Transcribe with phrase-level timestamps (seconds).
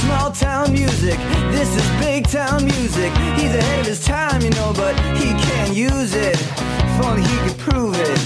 [0.00, 1.18] small town music.
[1.50, 3.12] This is big town music.
[3.36, 6.36] He's ahead of his time, you know, but he can't use it.
[6.40, 8.18] If only he could prove it.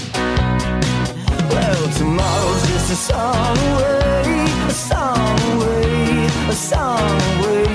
[1.49, 7.65] Well, tomorrow's just a song away, a song away, a song away.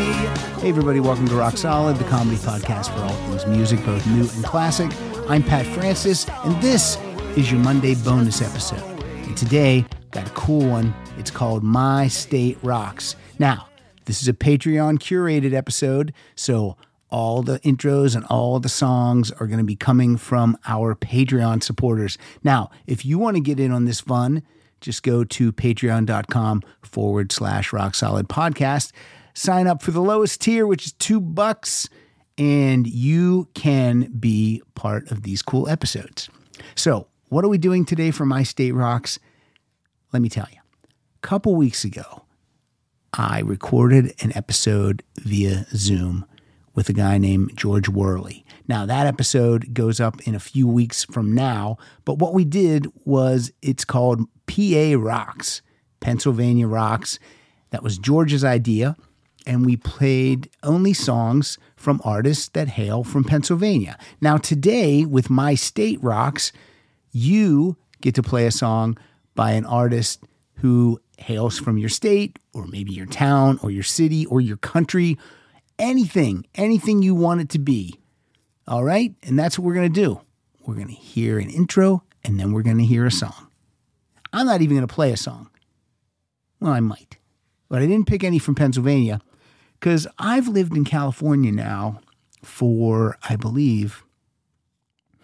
[0.61, 4.23] Hey, everybody, welcome to Rock Solid, the comedy podcast for all things music, both new
[4.23, 4.91] and classic.
[5.29, 6.97] I'm Pat Francis, and this
[7.37, 8.83] is your Monday bonus episode.
[9.03, 10.95] And today, got a cool one.
[11.19, 13.17] It's called My State Rocks.
[13.39, 13.70] Now,
[14.11, 16.77] this is a Patreon curated episode, so
[17.11, 21.63] all the intros and all the songs are going to be coming from our Patreon
[21.63, 22.19] supporters.
[22.43, 24.43] Now, if you want to get in on this fun,
[24.81, 28.91] just go to patreon.com forward slash rock solid podcast.
[29.33, 31.89] Sign up for the lowest tier, which is two bucks,
[32.37, 36.29] and you can be part of these cool episodes.
[36.75, 39.21] So, what are we doing today for My State Rocks?
[40.13, 40.59] Let me tell you.
[41.15, 42.25] A couple weeks ago,
[43.13, 46.25] I recorded an episode via Zoom
[46.75, 48.45] with a guy named George Worley.
[48.69, 52.87] Now, that episode goes up in a few weeks from now, but what we did
[53.05, 55.61] was it's called PA Rocks,
[55.99, 57.19] Pennsylvania Rocks.
[57.71, 58.97] That was George's idea,
[59.45, 63.99] and we played only songs from artists that hail from Pennsylvania.
[64.21, 66.53] Now, today, with My State Rocks,
[67.11, 68.97] you get to play a song
[69.35, 70.23] by an artist
[70.57, 75.19] who hails from your state, or maybe your town, or your city, or your country
[75.81, 77.99] anything, anything you want it to be.
[78.69, 79.15] All right?
[79.23, 80.21] And that's what we're going to do.
[80.61, 83.49] We're going to hear an intro and then we're going to hear a song.
[84.33, 85.51] I'm not even going to play a song.
[86.61, 87.17] Well, I might.
[87.69, 89.21] But I didn't pick any from Pennsylvania
[89.81, 92.01] because I've lived in California now
[92.45, 94.05] for, I believe,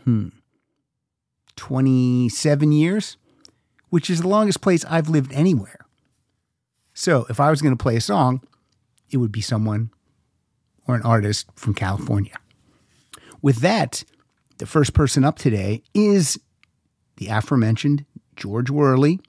[0.04, 0.28] hmm,
[1.56, 3.16] 27 years,
[3.90, 5.85] which is the longest place I've lived anywhere.
[6.98, 8.40] So if I was going to play a song,
[9.10, 9.90] it would be someone
[10.88, 12.32] or an artist from California.
[13.42, 14.02] With that,
[14.56, 16.40] the first person up today is
[17.18, 19.20] the aforementioned George Worley,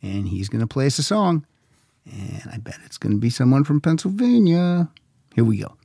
[0.00, 1.44] and he's going to play us a song.
[2.06, 4.88] And I bet it's going to be someone from Pennsylvania.
[5.34, 5.76] Here we go.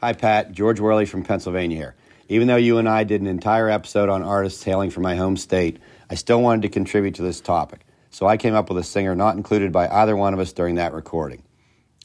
[0.00, 0.50] Hi, Pat.
[0.50, 1.94] George Worley from Pennsylvania here.
[2.28, 5.36] Even though you and I did an entire episode on artists hailing from my home
[5.36, 5.78] state,
[6.10, 7.84] I still wanted to contribute to this topic.
[8.18, 10.74] So I came up with a singer not included by either one of us during
[10.74, 11.44] that recording.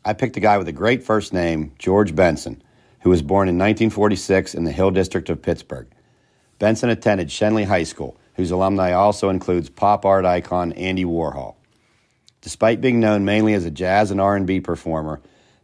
[0.06, 2.62] I picked a guy with a great first name, George Benson,
[3.00, 5.88] who was born in 1946 in the Hill District of Pittsburgh.
[6.60, 11.56] Benson attended Schenley High School, whose alumni also includes pop art icon Andy Warhol.
[12.42, 15.20] Despite being known mainly as a jazz and R&B performer,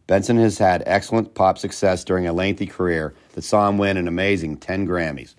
[0.08, 4.08] Benson has had excellent pop success during a lengthy career that saw him win an
[4.08, 5.36] amazing 10 Grammys.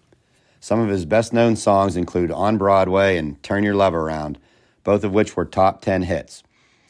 [0.61, 4.37] Some of his best known songs include On Broadway and Turn Your Love Around,
[4.83, 6.43] both of which were top 10 hits.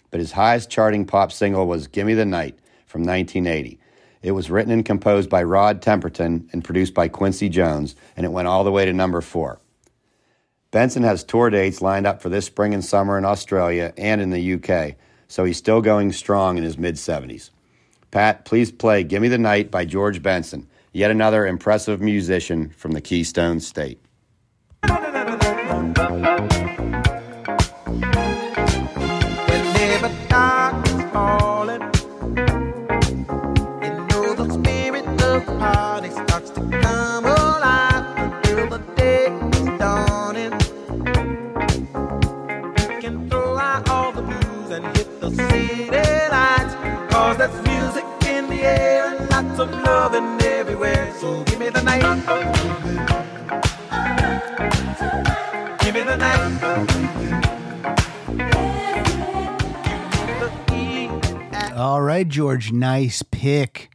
[0.09, 3.79] But his highest charting pop single was Gimme the Night from 1980.
[4.21, 8.31] It was written and composed by Rod Temperton and produced by Quincy Jones, and it
[8.31, 9.59] went all the way to number four.
[10.69, 14.29] Benson has tour dates lined up for this spring and summer in Australia and in
[14.29, 14.95] the UK,
[15.27, 17.49] so he's still going strong in his mid 70s.
[18.11, 23.01] Pat, please play Gimme the Night by George Benson, yet another impressive musician from the
[23.01, 23.99] Keystone State.
[51.73, 52.01] The night.
[61.75, 63.89] All right, George, nice pick.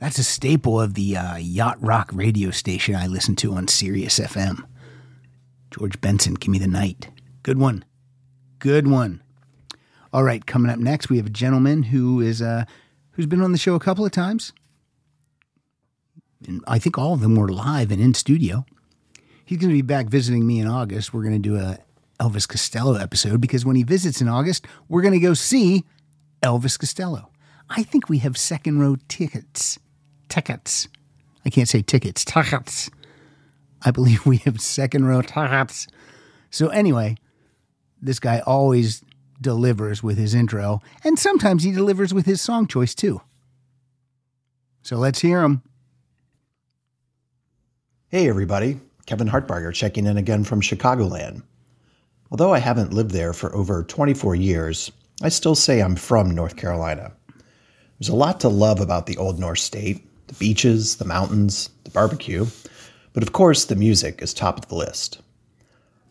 [0.00, 4.18] That's a staple of the uh, yacht rock radio station I listen to on Sirius
[4.18, 4.64] XM.
[5.70, 7.10] George Benson, give me the night.
[7.42, 7.84] Good one.
[8.58, 9.22] Good one.
[10.12, 12.64] All right, coming up next, we have a gentleman who is uh,
[13.12, 14.52] who's been on the show a couple of times.
[16.46, 18.64] And I think all of them were live and in studio.
[19.44, 21.12] He's going to be back visiting me in August.
[21.12, 21.78] We're going to do a
[22.20, 25.84] Elvis Costello episode because when he visits in August, we're going to go see
[26.42, 27.30] Elvis Costello.
[27.70, 29.78] I think we have second row tickets.
[30.28, 30.88] Tickets.
[31.44, 32.24] I can't say tickets.
[32.24, 32.90] Tickets.
[33.82, 35.86] I believe we have second row tickets.
[36.50, 37.16] So anyway,
[38.00, 39.02] this guy always
[39.40, 43.20] delivers with his intro, and sometimes he delivers with his song choice too.
[44.82, 45.62] So let's hear him.
[48.10, 48.80] Hey, everybody.
[49.04, 51.42] Kevin Hartbarger checking in again from Chicagoland.
[52.30, 54.90] Although I haven't lived there for over 24 years,
[55.20, 57.12] I still say I'm from North Carolina.
[57.98, 61.90] There's a lot to love about the Old North State the beaches, the mountains, the
[61.90, 62.46] barbecue,
[63.12, 65.20] but of course, the music is top of the list.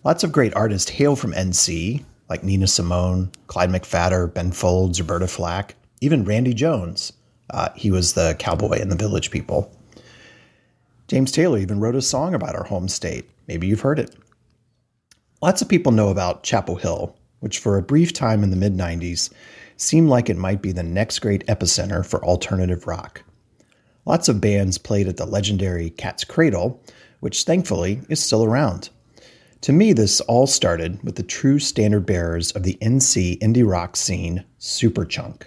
[0.04, 5.28] Lots of great artists hail from NC, like Nina Simone, Clyde McPhatter, Ben Folds, Roberta
[5.28, 7.12] Flack, even Randy Jones.
[7.50, 9.74] Uh, he was the cowboy in the Village People.
[11.08, 13.30] James Taylor even wrote a song about our home state.
[13.48, 14.16] Maybe you've heard it.
[15.42, 18.76] Lots of people know about Chapel Hill, which for a brief time in the mid
[18.76, 19.32] 90s
[19.78, 23.24] seemed like it might be the next great epicenter for alternative rock.
[24.06, 26.82] Lots of bands played at the legendary Cat's Cradle,
[27.20, 28.90] which thankfully is still around.
[29.62, 33.96] To me, this all started with the true standard bearers of the NC indie rock
[33.96, 35.44] scene, Superchunk.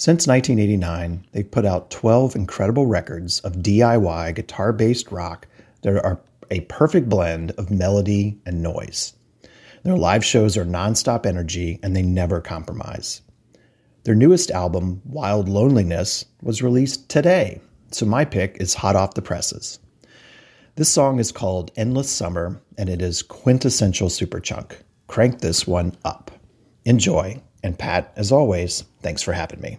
[0.00, 5.48] Since 1989, they've put out 12 incredible records of DIY guitar based rock
[5.82, 6.20] that are
[6.52, 9.14] a perfect blend of melody and noise.
[9.82, 13.22] Their live shows are nonstop energy and they never compromise.
[14.04, 17.60] Their newest album, Wild Loneliness, was released today,
[17.90, 19.80] so my pick is hot off the presses.
[20.76, 24.76] This song is called Endless Summer and it is quintessential Superchunk.
[25.08, 26.30] Crank this one up.
[26.84, 27.42] Enjoy.
[27.64, 29.78] And Pat, as always, thanks for having me.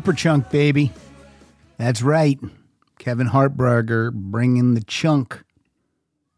[0.00, 0.92] Super chunk, baby.
[1.76, 2.40] That's right.
[2.98, 5.44] Kevin Hartberger bringing the chunk.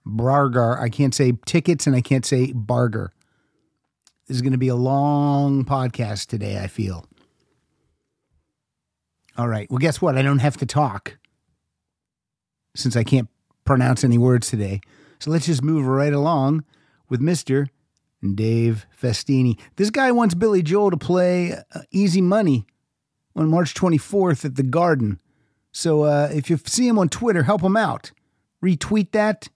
[0.05, 0.77] Barger.
[0.81, 3.13] I can't say tickets and I can't say barger.
[4.27, 7.07] This is going to be a long podcast today, I feel.
[9.39, 9.71] All right.
[9.71, 10.19] Well, guess what?
[10.19, 11.19] I don't have to talk
[12.75, 13.29] since I can't
[13.65, 14.81] pronounce any words today.
[15.21, 16.65] So let's just move right along
[17.09, 17.69] with Mr.
[18.35, 19.57] Dave Festini.
[19.77, 22.67] This guy wants Billy Joel to play uh, Easy Money
[23.35, 25.21] on March 24th at the Garden.
[25.73, 28.13] So uh, if you see him on Twitter, help him out.
[28.63, 29.49] Retweet that,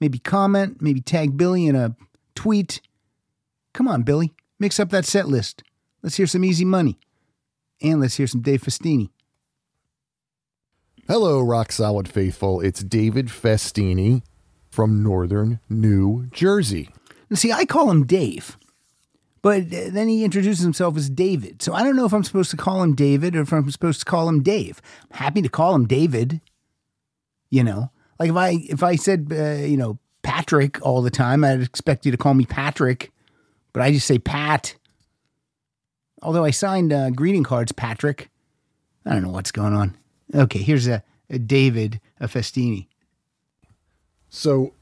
[0.00, 1.96] maybe comment, maybe tag Billy in a
[2.34, 2.80] tweet.
[3.72, 5.62] Come on, Billy, mix up that set list.
[6.02, 6.98] Let's hear some Easy Money.
[7.82, 9.10] And let's hear some Dave Festini.
[11.06, 12.60] Hello, Rock Solid Faithful.
[12.60, 14.22] It's David Festini
[14.70, 16.88] from Northern New Jersey.
[17.32, 18.56] See, I call him Dave,
[19.44, 21.60] but then he introduces himself as David.
[21.60, 23.98] So I don't know if I'm supposed to call him David or if I'm supposed
[23.98, 24.80] to call him Dave.
[25.12, 26.40] I'm happy to call him David.
[27.50, 31.44] You know, like if I if I said uh, you know Patrick all the time,
[31.44, 33.12] I'd expect you to call me Patrick,
[33.74, 34.76] but I just say Pat.
[36.22, 38.30] Although I signed uh, greeting cards, Patrick.
[39.04, 39.94] I don't know what's going on.
[40.34, 42.86] Okay, here's a, a David a Festini.
[44.30, 44.72] So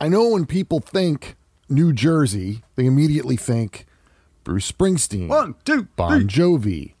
[0.00, 1.34] I know when people think
[1.68, 3.84] New Jersey, they immediately think
[4.44, 6.94] Bruce Springsteen, One, two, Bon Jovi,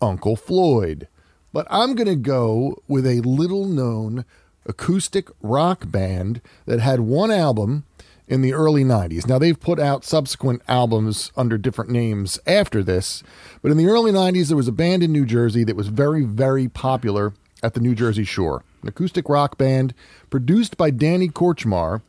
[0.00, 1.08] Uncle Floyd.
[1.52, 4.24] But I'm going to go with a little known
[4.66, 7.84] acoustic rock band that had one album
[8.28, 9.26] in the early 90s.
[9.26, 13.24] Now, they've put out subsequent albums under different names after this,
[13.60, 16.24] but in the early 90s, there was a band in New Jersey that was very,
[16.24, 17.32] very popular
[17.62, 18.62] at the New Jersey Shore.
[18.82, 19.92] An acoustic rock band
[20.30, 22.02] produced by Danny Kortchmar,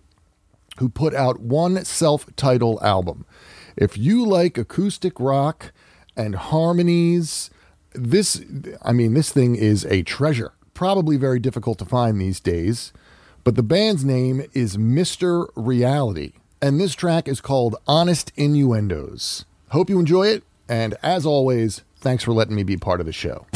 [0.78, 3.26] who put out one self titled album.
[3.82, 5.74] If you like acoustic rock
[6.16, 7.50] and harmonies,
[7.94, 8.40] this,
[8.84, 10.52] I mean, this thing is a treasure.
[10.76, 12.94] Probably very difficult to find these days,
[13.44, 15.48] but the band's name is Mr.
[15.56, 19.46] Reality, and this track is called Honest Innuendos.
[19.70, 23.12] Hope you enjoy it, and as always, thanks for letting me be part of the
[23.12, 23.48] show.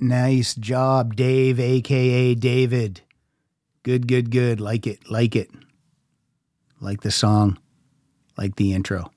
[0.00, 3.00] Nice job, Dave, aka David.
[3.82, 4.60] Good, good, good.
[4.60, 5.50] Like it, like it.
[6.80, 7.58] Like the song,
[8.36, 9.10] like the intro.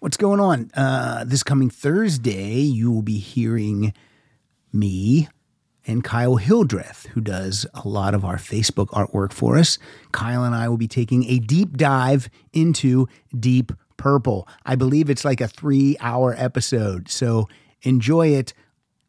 [0.00, 0.70] What's going on?
[0.74, 3.92] Uh, this coming Thursday, you will be hearing
[4.72, 5.28] me
[5.86, 9.78] and Kyle Hildreth, who does a lot of our Facebook artwork for us.
[10.12, 13.08] Kyle and I will be taking a deep dive into
[13.38, 14.48] Deep Purple.
[14.64, 17.48] I believe it's like a three hour episode, so
[17.82, 18.52] enjoy it.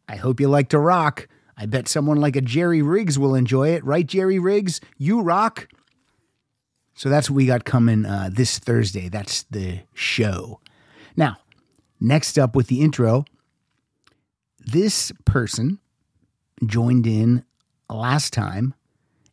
[0.07, 1.27] I hope you like to rock.
[1.57, 4.79] I bet someone like a Jerry Riggs will enjoy it, right, Jerry Riggs?
[4.97, 5.67] You rock.
[6.93, 9.09] So that's what we got coming uh, this Thursday.
[9.09, 10.59] That's the show.
[11.15, 11.37] Now,
[11.99, 13.25] next up with the intro,
[14.59, 15.79] this person
[16.65, 17.43] joined in
[17.89, 18.73] last time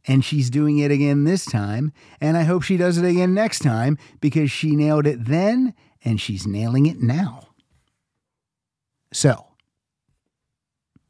[0.07, 1.93] and she's doing it again this time.
[2.21, 6.21] And I hope she does it again next time because she nailed it then and
[6.21, 7.49] she's nailing it now.
[9.13, 9.47] So,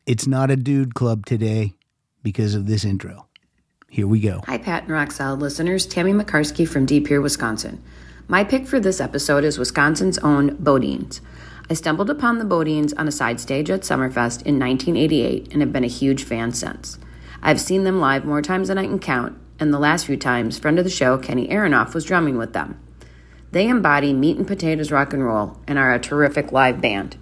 [0.06, 1.74] it's not a dude club today
[2.22, 3.26] because of this intro.
[3.88, 4.42] Here we go.
[4.46, 5.86] Hi, Pat and Rock Solid listeners.
[5.86, 7.82] Tammy McCarsky from De Pere, Wisconsin.
[8.26, 11.20] My pick for this episode is Wisconsin's own BoDeans.
[11.70, 15.72] I stumbled upon the BoDeans on a side stage at Summerfest in 1988 and have
[15.72, 16.98] been a huge fan since.
[17.42, 20.58] I've seen them live more times than I can count, and the last few times,
[20.58, 22.80] friend of the show, Kenny Aronoff, was drumming with them.
[23.52, 27.16] They embody meat and potatoes rock and roll and are a terrific live band.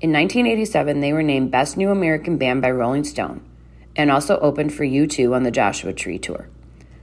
[0.00, 3.44] In 1987, they were named Best New American Band by Rolling Stone
[3.96, 6.48] and also opened for U2 on the Joshua Tree Tour.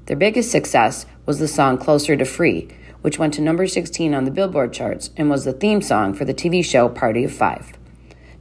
[0.05, 2.69] Their biggest success was the song Closer to Free,
[3.01, 6.23] which went to number 16 on the Billboard charts and was the theme song for
[6.23, 7.73] the TV show Party of Five.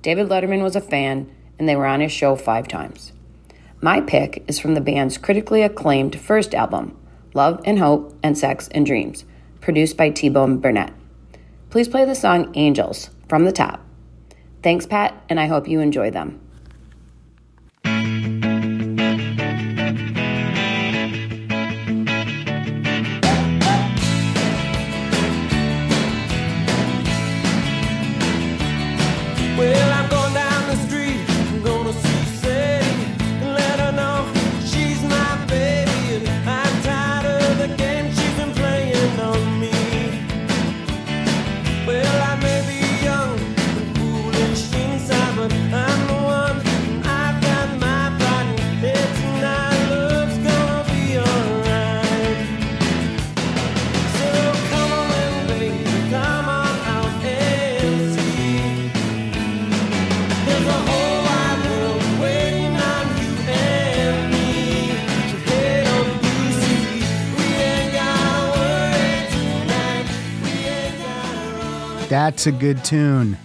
[0.02, 3.12] David Letterman was a fan, and they were on his show five times.
[3.80, 6.96] My pick is from the band's critically acclaimed first album,
[7.34, 9.24] Love and Hope and Sex and Dreams,
[9.60, 10.92] produced by T Bone Burnett.
[11.70, 13.80] Please play the song Angels from the top.
[14.64, 16.40] Thanks, Pat, and I hope you enjoy them.
[72.14, 73.36] That's a good tune.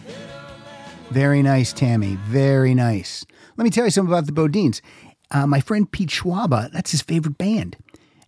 [1.09, 2.19] Very nice, Tammy.
[2.27, 3.25] Very nice.
[3.57, 4.81] Let me tell you something about the BoDeans.
[5.31, 7.77] Uh, my friend Pete Schwaba, that's his favorite band.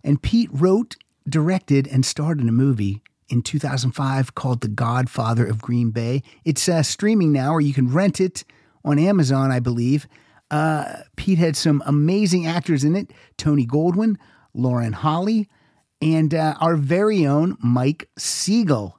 [0.02, 0.96] And Pete wrote,
[1.28, 6.24] directed, and starred in a movie in 2005 called The Godfather of Green Bay.
[6.44, 8.42] It's uh, streaming now, or you can rent it
[8.84, 10.08] on Amazon, I believe.
[10.50, 14.16] Uh, Pete had some amazing actors in it Tony Goldwyn,
[14.54, 15.48] Lauren Holly,
[16.00, 18.98] and uh, our very own Mike Siegel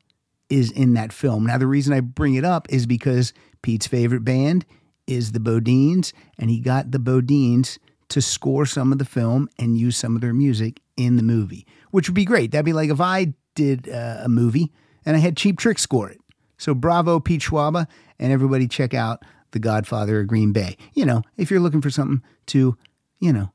[0.53, 1.47] is in that film.
[1.47, 3.33] Now, the reason I bring it up is because
[3.63, 4.65] Pete's favorite band
[5.07, 7.79] is the BoDeans, and he got the BoDeans
[8.09, 11.65] to score some of the film and use some of their music in the movie,
[11.89, 12.51] which would be great.
[12.51, 14.71] That'd be like if I did uh, a movie
[15.05, 16.19] and I had Cheap Trick score it.
[16.59, 17.87] So bravo, Pete Schwaba,
[18.19, 20.77] and everybody check out The Godfather of Green Bay.
[20.93, 22.77] You know, if you're looking for something to,
[23.19, 23.51] you know,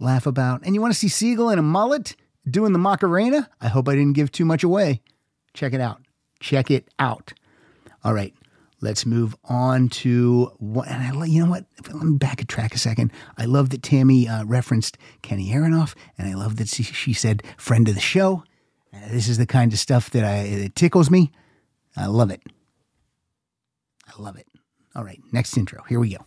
[0.00, 2.16] laugh about, and you want to see Siegel in a mullet
[2.50, 5.02] doing the Macarena, I hope I didn't give too much away.
[5.52, 6.00] Check it out.
[6.40, 7.32] Check it out.
[8.04, 8.34] All right,
[8.80, 10.88] let's move on to what.
[10.88, 11.64] And I, you know what?
[11.92, 13.12] Let me back a track a second.
[13.36, 17.42] I love that Tammy uh, referenced Kenny Aronoff, and I love that she, she said
[17.56, 18.44] "friend of the show."
[18.92, 21.32] Uh, this is the kind of stuff that I it tickles me.
[21.96, 22.42] I love it.
[24.06, 24.46] I love it.
[24.94, 25.82] All right, next intro.
[25.88, 26.24] Here we go.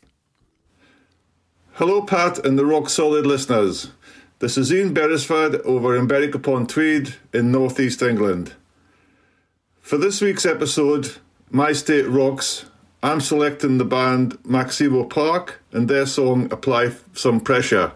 [1.74, 3.92] Hello, Pat and the Rock Solid listeners.
[4.40, 8.54] This is Ian Beresford over in Berwick upon Tweed in northeast England.
[9.92, 11.18] For this week's episode,
[11.50, 12.64] My State Rocks,
[13.04, 17.92] I'm selecting the band Maximo Park and their song Apply Some Pressure.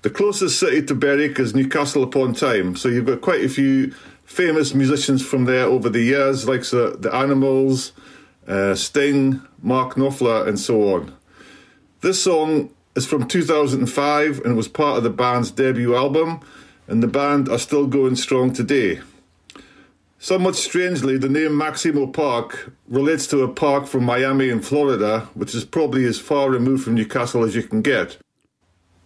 [0.00, 3.90] The closest city to Berwick is Newcastle upon Tyne, so you've got quite a few
[4.24, 7.92] famous musicians from there over the years, like the, the Animals,
[8.48, 11.14] uh, Sting, Mark Knopfler, and so on.
[12.00, 16.40] This song is from 2005 and was part of the band's debut album,
[16.86, 19.00] and the band are still going strong today.
[20.22, 25.54] Somewhat strangely, the name Maximo Park relates to a park from Miami in Florida, which
[25.54, 28.18] is probably as far removed from Newcastle as you can get.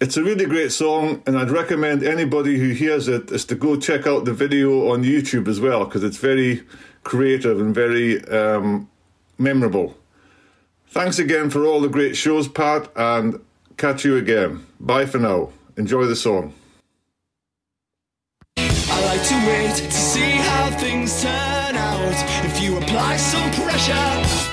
[0.01, 3.79] It's a really great song, and I'd recommend anybody who hears it is to go
[3.79, 6.65] check out the video on YouTube as well, because it's very
[7.05, 8.91] creative and very um,
[9.39, 9.97] memorable.
[10.89, 13.41] Thanks again for all the great shows, Pat, and
[13.77, 14.67] catch you again.
[14.81, 15.53] Bye for now.
[15.77, 16.55] Enjoy the song.
[18.57, 22.15] I like to wait to see how things turn out.
[22.45, 24.44] If you apply some pressure,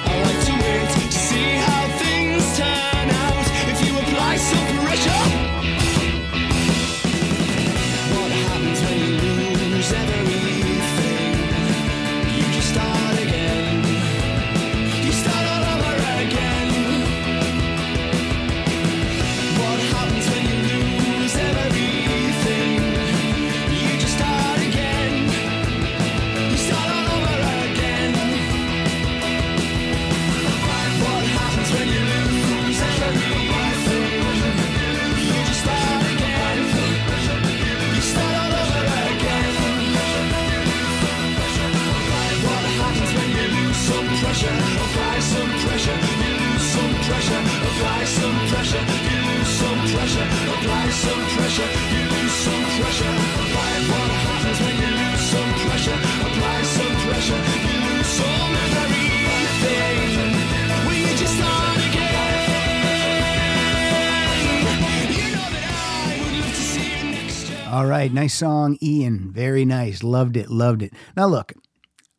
[67.72, 69.31] All right, nice song, Ian.
[69.31, 70.03] Very nice.
[70.03, 70.92] Loved it, loved it.
[71.16, 71.53] Now, look,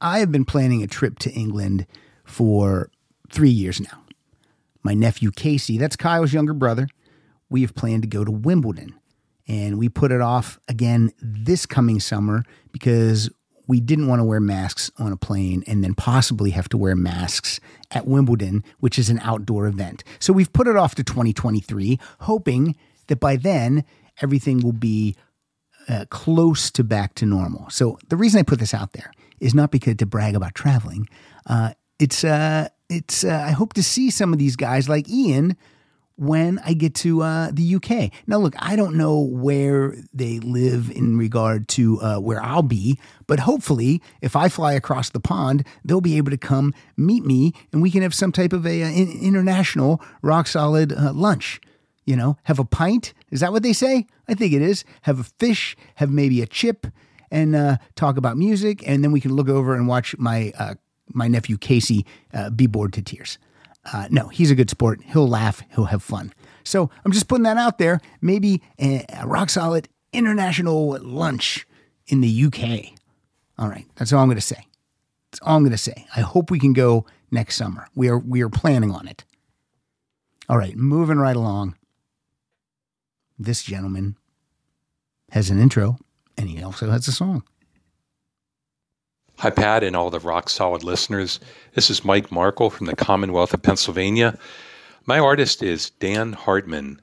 [0.01, 1.87] I have been planning a trip to England
[2.25, 2.88] for
[3.31, 4.03] three years now.
[4.83, 6.88] My nephew Casey, that's Kyle's younger brother,
[7.51, 8.95] we have planned to go to Wimbledon.
[9.47, 13.29] And we put it off again this coming summer because
[13.69, 16.97] we didn't want to wear masks on a plane and then possibly have to wear
[16.97, 17.61] masks
[17.91, 20.03] at Wimbledon, which is an outdoor event.
[20.19, 22.75] So we've put it off to 2023, hoping
[23.09, 23.85] that by then
[24.23, 25.15] everything will be
[25.88, 27.68] uh, close to back to normal.
[27.71, 31.09] So the reason I put this out there is not because to brag about traveling.
[31.47, 35.57] Uh, it's uh, it's uh, I hope to see some of these guys like Ian
[36.16, 38.12] when I get to uh, the UK.
[38.27, 42.99] Now, look, I don't know where they live in regard to uh, where I'll be,
[43.27, 47.55] but hopefully, if I fly across the pond, they'll be able to come meet me,
[47.73, 51.61] and we can have some type of a uh, international rock solid lunch.
[52.05, 53.15] You know, have a pint.
[53.31, 54.07] Is that what they say?
[54.29, 54.85] I think it is.
[55.03, 55.77] Have a fish.
[55.97, 56.87] Have maybe a chip,
[57.31, 60.75] and uh, talk about music, and then we can look over and watch my uh,
[61.12, 63.38] my nephew Casey uh, be bored to tears.
[63.93, 65.01] Uh, no, he's a good sport.
[65.05, 65.62] He'll laugh.
[65.75, 66.33] He'll have fun.
[66.65, 68.01] So I'm just putting that out there.
[68.21, 71.67] Maybe a, a rock solid international lunch
[72.07, 72.93] in the UK.
[73.59, 74.67] All right, that's all I'm going to say.
[75.31, 76.07] That's all I'm going to say.
[76.15, 77.87] I hope we can go next summer.
[77.95, 79.25] We are we are planning on it.
[80.49, 81.77] All right, moving right along.
[83.38, 84.16] This gentleman
[85.31, 85.99] has an intro,
[86.37, 87.42] and he also has a song.
[89.38, 91.40] Hi, Pat, and all the rock solid listeners.
[91.75, 94.38] This is Mike Markle from the Commonwealth of Pennsylvania.
[95.07, 97.01] My artist is Dan Hartman.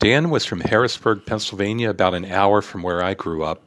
[0.00, 3.62] Dan was from Harrisburg, Pennsylvania, about an hour from where I grew up.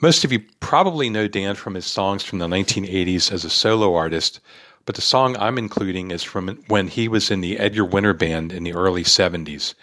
[0.00, 3.94] Most of you probably know Dan from his songs from the 1980s as a solo
[3.94, 4.40] artist,
[4.84, 8.52] but the song I'm including is from when he was in the Edgar Winter Band
[8.52, 9.74] in the early 70s.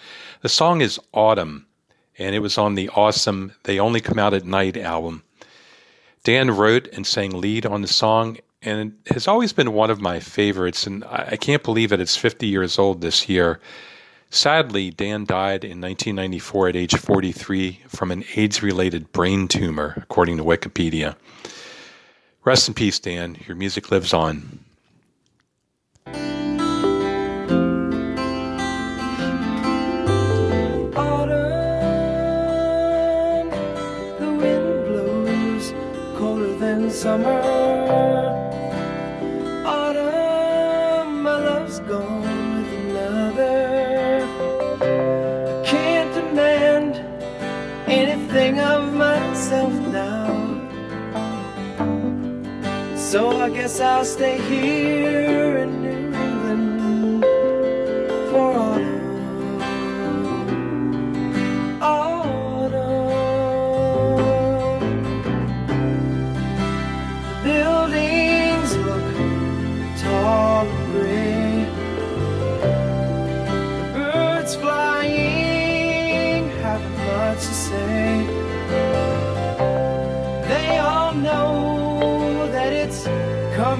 [0.42, 1.68] The song is Autumn,
[2.18, 5.22] and it was on the awesome They Only Come Out at Night album.
[6.24, 10.02] Dan wrote and sang lead on the song, and it has always been one of
[10.02, 10.88] my favorites.
[10.88, 13.60] And I can't believe that it's 50 years old this year.
[14.32, 20.38] Sadly, Dan died in 1994 at age 43 from an AIDS related brain tumor, according
[20.38, 21.16] to Wikipedia.
[22.46, 23.38] Rest in peace, Dan.
[23.46, 24.66] Your music lives on.
[53.12, 57.26] So I guess I'll stay here in New England
[58.32, 58.71] for autumn.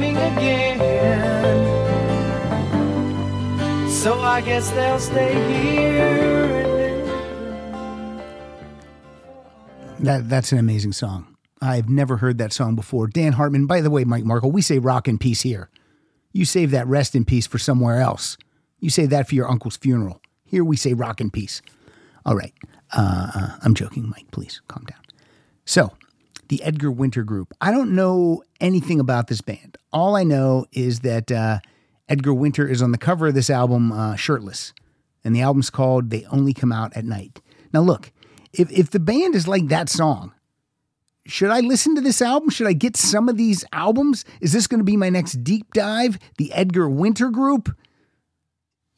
[0.02, 0.80] Coming again.
[3.90, 6.72] So I guess they'll stay here.
[10.00, 11.36] That that's an amazing song.
[11.62, 13.08] I've never heard that song before.
[13.08, 13.68] Dan Hartman.
[13.68, 15.70] By the way, Mike Markle, we say rock in peace here.
[16.34, 18.38] You save that rest in peace for somewhere else.
[18.80, 20.20] You say that for your uncle's funeral.
[20.44, 21.62] Here we say rock in peace.
[22.26, 22.54] All right.
[22.98, 24.32] Uh, uh, I'm joking, Mike.
[24.32, 25.00] Please calm down.
[25.66, 25.92] So,
[26.52, 27.54] the Edgar Winter Group.
[27.62, 29.78] I don't know anything about this band.
[29.94, 31.60] All I know is that uh,
[32.10, 34.74] Edgar Winter is on the cover of this album uh, shirtless,
[35.24, 37.40] and the album's called "They Only Come Out at Night."
[37.72, 38.12] Now, look,
[38.52, 40.34] if if the band is like that song,
[41.26, 42.50] should I listen to this album?
[42.50, 44.26] Should I get some of these albums?
[44.42, 46.20] Is this going to be my next deep dive?
[46.38, 47.74] The Edgar Winter Group?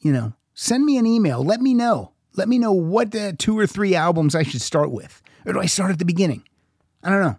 [0.00, 1.44] You know, send me an email.
[1.44, 2.14] Let me know.
[2.34, 5.22] Let me know what uh, two or three albums I should start with.
[5.46, 6.42] Or do I start at the beginning?
[7.04, 7.38] I don't know.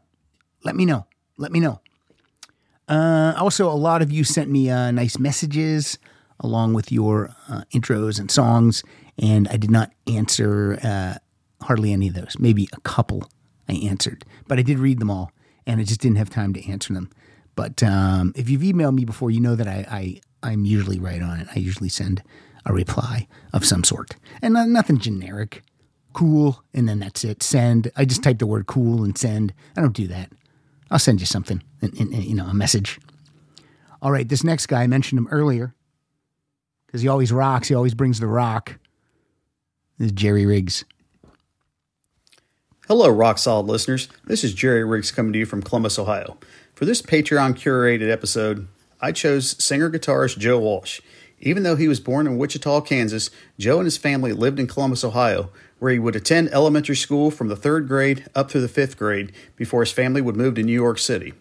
[0.65, 1.05] Let me know.
[1.37, 1.79] Let me know.
[2.89, 5.97] Uh, also, a lot of you sent me uh, nice messages
[6.39, 8.83] along with your uh, intros and songs,
[9.17, 11.15] and I did not answer uh,
[11.63, 12.35] hardly any of those.
[12.39, 13.29] Maybe a couple
[13.69, 15.31] I answered, but I did read them all,
[15.65, 17.09] and I just didn't have time to answer them.
[17.55, 21.21] But um, if you've emailed me before, you know that I, I I'm usually right
[21.21, 21.47] on it.
[21.55, 22.21] I usually send
[22.65, 25.63] a reply of some sort, and not, nothing generic.
[26.13, 27.43] Cool, and then that's it.
[27.43, 27.91] Send.
[27.95, 29.53] I just type the word cool and send.
[29.75, 30.31] I don't do that.
[30.91, 32.99] I'll send you something, in, in, in, you know, a message.
[34.01, 35.73] All right, this next guy I mentioned him earlier
[36.85, 37.67] because he always rocks.
[37.67, 38.77] He always brings the rock.
[39.97, 40.85] This is Jerry Riggs.
[42.87, 44.09] Hello, rock solid listeners.
[44.25, 46.37] This is Jerry Riggs coming to you from Columbus, Ohio.
[46.75, 48.67] For this Patreon curated episode,
[49.01, 51.01] I chose singer guitarist Joe Walsh.
[51.39, 55.03] Even though he was born in Wichita, Kansas, Joe and his family lived in Columbus,
[55.03, 55.49] Ohio,
[55.85, 59.31] where he would attend elementary school from the third grade up through the fifth grade
[59.55, 61.31] before his family would move to New York City.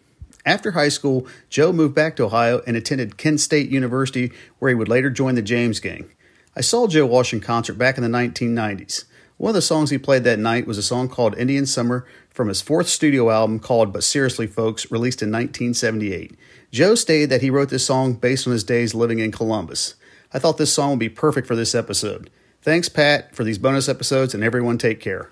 [0.44, 4.74] After high school, Joe moved back to Ohio and attended Kent State University, where he
[4.74, 6.10] would later join the James Gang.
[6.54, 9.04] I saw Joe Walsh in concert back in the 1990s.
[9.38, 12.48] One of the songs he played that night was a song called Indian Summer from
[12.48, 16.36] his fourth studio album called But Seriously Folks, released in 1978.
[16.70, 19.94] Joe stated that he wrote this song based on his days living in Columbus.
[20.34, 22.28] I thought this song would be perfect for this episode.
[22.64, 25.28] Thanks, Pat, for these bonus episodes, and everyone take care.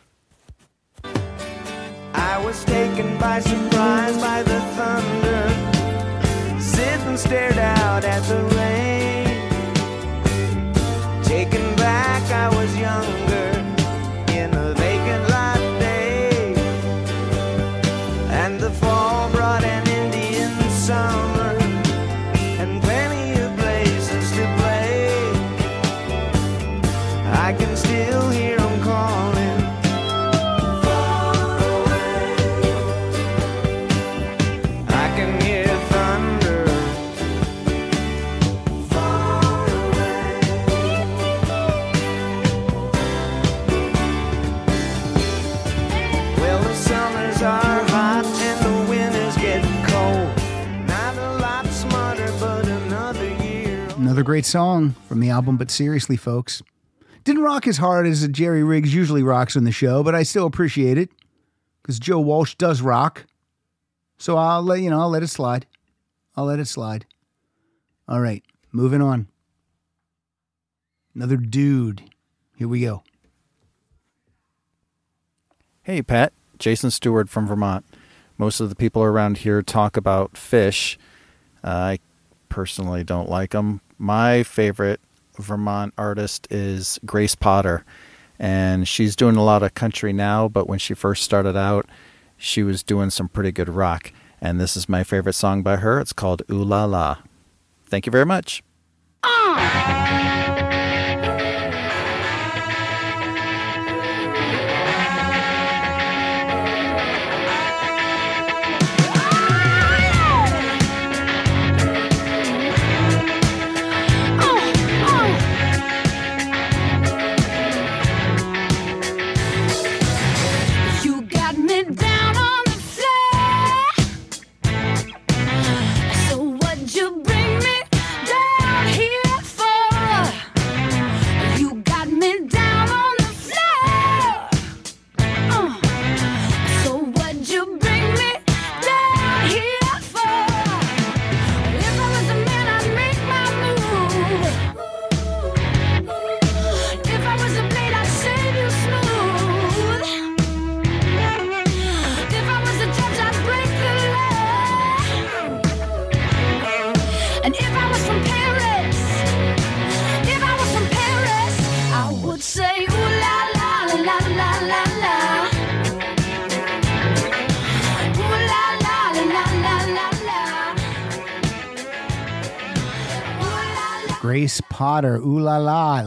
[2.13, 6.61] I was taken by surprise by the thunder.
[6.61, 8.55] Sit and stared out at the
[54.23, 56.63] Another great song from the album, but seriously, folks.
[57.25, 60.47] Didn't rock as hard as Jerry Riggs usually rocks on the show, but I still
[60.47, 61.11] appreciate it
[61.83, 63.27] because Joe Walsh does rock.
[64.19, 65.67] So I'll let you know, I'll let it slide.
[66.37, 67.05] I'll let it slide.
[68.07, 69.27] All right, moving on.
[71.17, 72.05] Another dude.
[72.55, 73.03] Here we go.
[75.83, 76.33] Hey, Pat.
[76.61, 77.85] Jason Stewart from Vermont.
[78.39, 80.97] Most of the people around here talk about Phish.
[81.65, 81.99] Uh, I
[82.49, 83.81] personally don't like them.
[84.03, 85.01] My favorite
[85.39, 87.85] Vermont artist is Grace Potter,
[88.37, 91.87] and she's doing a lot of country now, but when she first started out,
[92.37, 94.13] she was doing some pretty good rock.
[94.41, 96.01] And this is my favorite song by her.
[96.01, 97.19] It's called Ooh La La.
[97.87, 98.65] Thank you very much.
[99.25, 99.31] You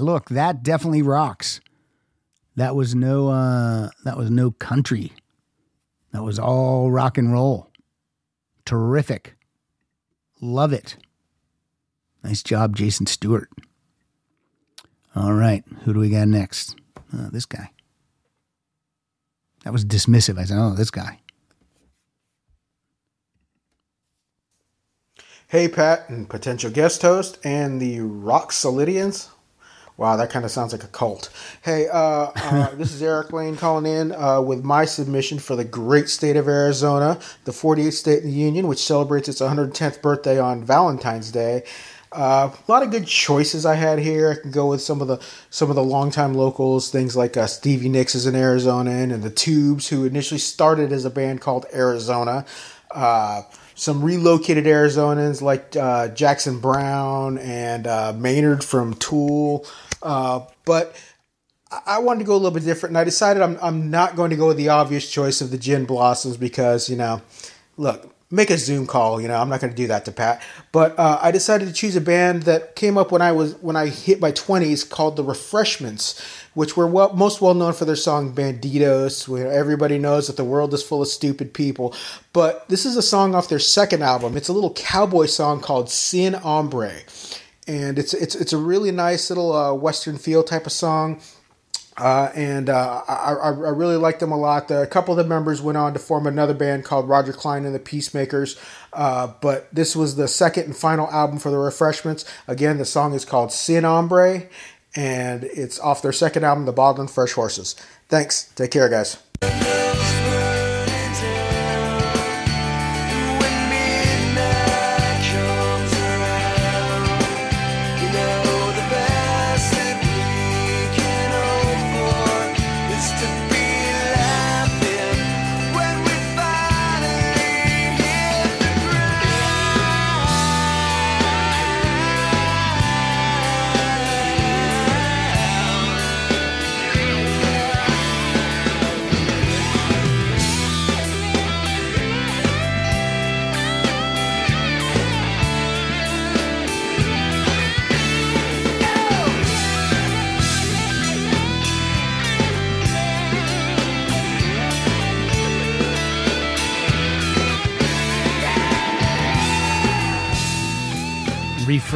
[0.06, 1.62] Look, that definitely rocks.
[2.56, 5.13] That was no uh that was no country.
[6.12, 7.72] That was all rock and roll.
[8.65, 9.36] Terrific.
[10.39, 10.98] Love it.
[12.24, 13.50] Nice job, Jason Stewart.
[15.15, 16.76] All right, who do we got next?
[17.12, 17.72] Uh, this guy.
[19.63, 20.38] That was dismissive.
[20.38, 21.20] I said, oh, this guy.
[25.48, 29.30] Hey, Pat, and potential guest host, and the Rock Solidians.
[29.98, 31.30] Wow, that kind of sounds like a cult.
[31.62, 35.64] Hey, uh, uh, this is Eric Lane calling in uh, with my submission for the
[35.64, 40.38] great state of Arizona, the 48th state in the Union, which celebrates its 110th birthday
[40.38, 41.64] on Valentine's Day.
[42.12, 44.32] Uh, a lot of good choices I had here.
[44.32, 47.48] I can go with some of the some of the longtime locals, things like uh,
[47.48, 51.66] Stevie Nicks is an Arizonan, and the Tubes, who initially started as a band called
[51.74, 52.46] Arizona.
[52.92, 53.42] Uh,
[53.76, 59.66] some relocated Arizonans like uh, Jackson Browne and uh, Maynard from Tool.
[60.06, 60.96] Uh, but
[61.72, 64.30] I- wanted to go a little bit different, and I decided I'm, I'm not going
[64.30, 67.22] to go with the obvious choice of the Gin Blossoms because, you know,
[67.76, 69.22] look, make a Zoom call.
[69.22, 70.41] You know, I'm not going to do that to Pat.
[70.72, 73.76] But uh, I decided to choose a band that came up when I was when
[73.76, 76.22] I hit my 20s called the Refreshments,
[76.54, 80.44] which were well, most well known for their song "Banditos," where everybody knows that the
[80.44, 81.96] world is full of stupid people.
[82.34, 84.36] But this is a song off their second album.
[84.38, 86.91] It's a little cowboy song called Sin Hombre.
[87.67, 91.21] And it's it's it's a really nice little uh, western feel type of song.
[91.97, 94.69] Uh, and uh, I, I, really like them a lot.
[94.69, 97.73] a couple of the members went on to form another band called Roger Clyne and
[97.73, 98.60] the Peacemakers.
[98.91, 102.25] Uh, but this was the second and final album for the Refreshments.
[102.49, 104.43] Again, the song is called Sin Hombre,
[104.93, 107.78] and it's off their second album, The and Fresh Horses.
[108.10, 108.51] Thanks.
[108.56, 109.25] Take care, guys.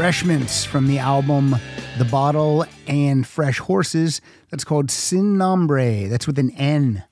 [0.09, 1.55] Refreshments from the album
[1.99, 4.21] The Bottle and Fresh Horses.
[4.49, 6.07] That's called Sin Nombre.
[6.07, 7.03] That's with an N.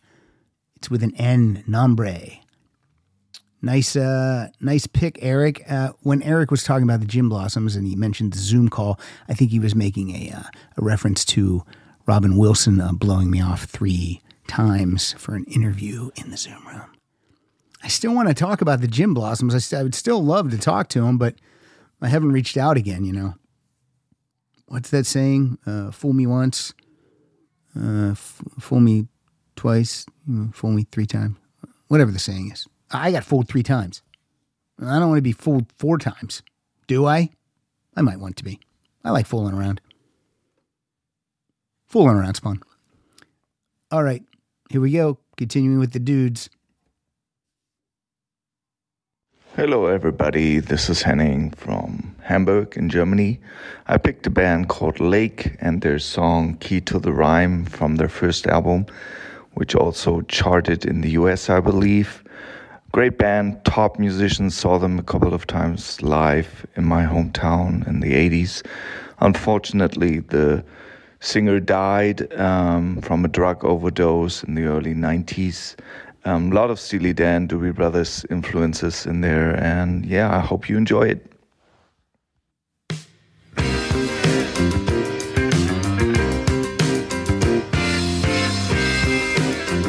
[0.78, 2.18] It's with an N, Nombre.
[3.62, 5.62] Nice, uh, nice pick, Eric.
[5.72, 9.00] Uh, when Eric was talking about the Gin Blossoms and he mentioned the Zoom call,
[9.30, 10.44] I think he was making a, uh,
[10.76, 11.64] a reference to
[12.08, 16.90] Robin Wilson uh, blowing me off three times for an interview in the Zoom room.
[17.84, 19.54] I still want to talk about the Gin Blossoms.
[19.54, 21.36] I, st- I would still love to talk to him, but
[22.02, 23.36] I haven't reached out again, you know.
[24.68, 25.58] What's that saying?
[25.66, 26.74] Uh, fool me once,
[27.76, 29.08] uh, f- fool me
[29.56, 31.38] twice, you know, fool me three times.
[31.88, 32.68] Whatever the saying is.
[32.92, 34.02] I got fooled three times.
[34.80, 36.44] I don't want to be fooled four times.
[36.88, 37.30] Do I?
[37.96, 38.60] I might want to be.
[39.04, 39.82] I like fooling around.
[41.88, 42.62] Fooling around's fun.
[43.90, 44.22] All right,
[44.70, 45.18] here we go.
[45.38, 46.50] Continuing with the dudes.
[49.58, 50.60] Hello, everybody.
[50.60, 53.40] This is Henning from Hamburg in Germany.
[53.88, 58.08] I picked a band called Lake and their song Key to the Rhyme from their
[58.08, 58.86] first album,
[59.56, 62.24] which also charted in the US, I believe.
[62.92, 68.02] Great band, top musicians, saw them a couple of times live in my hometown in
[68.02, 68.64] the 80s.
[69.22, 70.64] Unfortunately, the
[71.20, 75.76] singer died um, from a drug overdose in the early 90s.
[76.28, 80.68] A um, lot of Steely Dan, Doobie Brothers influences in there, and yeah, I hope
[80.68, 81.32] you enjoy it.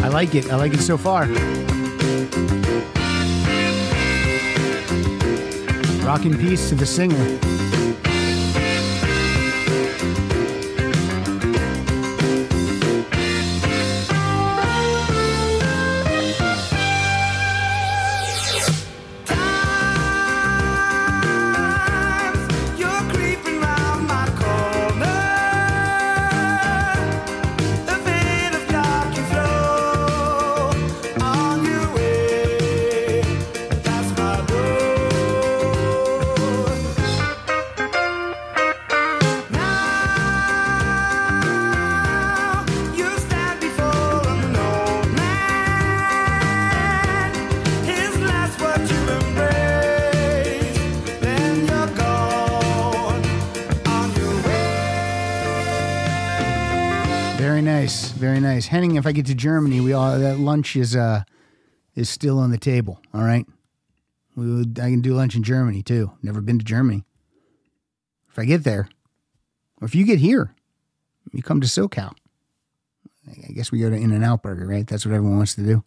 [0.00, 0.48] I like it.
[0.52, 1.26] I like it so far.
[6.06, 7.67] Rock in peace to the singer.
[58.78, 61.24] Henning, if I get to Germany, we all that lunch is uh
[61.96, 63.00] is still on the table.
[63.12, 63.44] All right,
[64.36, 66.12] we would, I can do lunch in Germany too.
[66.22, 67.02] Never been to Germany.
[68.30, 68.88] If I get there,
[69.80, 70.54] or if you get here,
[71.32, 72.12] you come to SoCal.
[73.26, 74.86] I guess we go to In and Out Burger, right?
[74.86, 75.82] That's what everyone wants to do.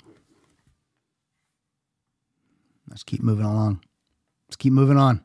[2.89, 3.80] Let's keep moving along.
[4.49, 5.21] Let's keep moving on.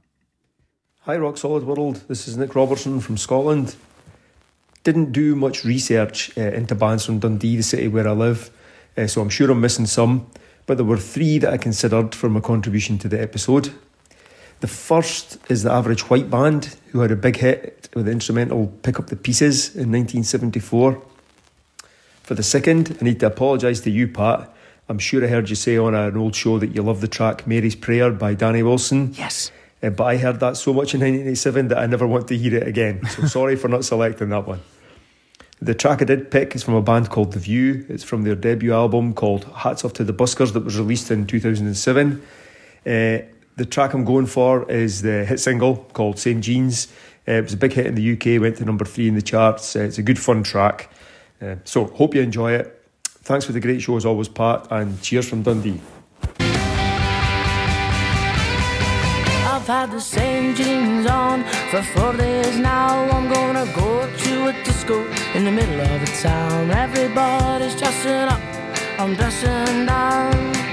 [1.00, 2.04] Hi, Rock Solid World.
[2.06, 3.74] This is Nick Robertson from Scotland.
[4.86, 8.52] Didn't do much research uh, into bands from Dundee, the city where I live,
[8.96, 10.28] uh, so I'm sure I'm missing some.
[10.64, 13.74] But there were three that I considered for my contribution to the episode.
[14.60, 18.68] The first is the Average White Band, who had a big hit with the instrumental
[18.84, 21.02] Pick Up the Pieces in 1974.
[22.22, 24.54] For the second, I need to apologise to you, Pat.
[24.88, 27.44] I'm sure I heard you say on an old show that you love the track
[27.44, 29.14] Mary's Prayer by Danny Wilson.
[29.14, 29.50] Yes.
[29.82, 32.54] Uh, but I heard that so much in 1987 that I never want to hear
[32.54, 33.04] it again.
[33.08, 34.60] So sorry for not selecting that one.
[35.60, 37.86] The track I did pick is from a band called The View.
[37.88, 41.26] It's from their debut album called Hats Off to the Buskers that was released in
[41.26, 42.22] 2007.
[42.84, 43.18] Uh,
[43.56, 46.88] the track I'm going for is the hit single called Same Jeans.
[47.26, 49.22] Uh, it was a big hit in the UK, went to number three in the
[49.22, 49.74] charts.
[49.74, 50.90] Uh, it's a good fun track.
[51.40, 52.72] Uh, so hope you enjoy it.
[53.04, 55.80] Thanks for the great show as always, Pat, and cheers from Dundee.
[59.68, 63.02] I've had the same jeans on for four days now.
[63.10, 66.70] I'm gonna go to a disco in the middle of a town.
[66.70, 68.40] Everybody's dressing up,
[68.96, 70.65] I'm dressing down.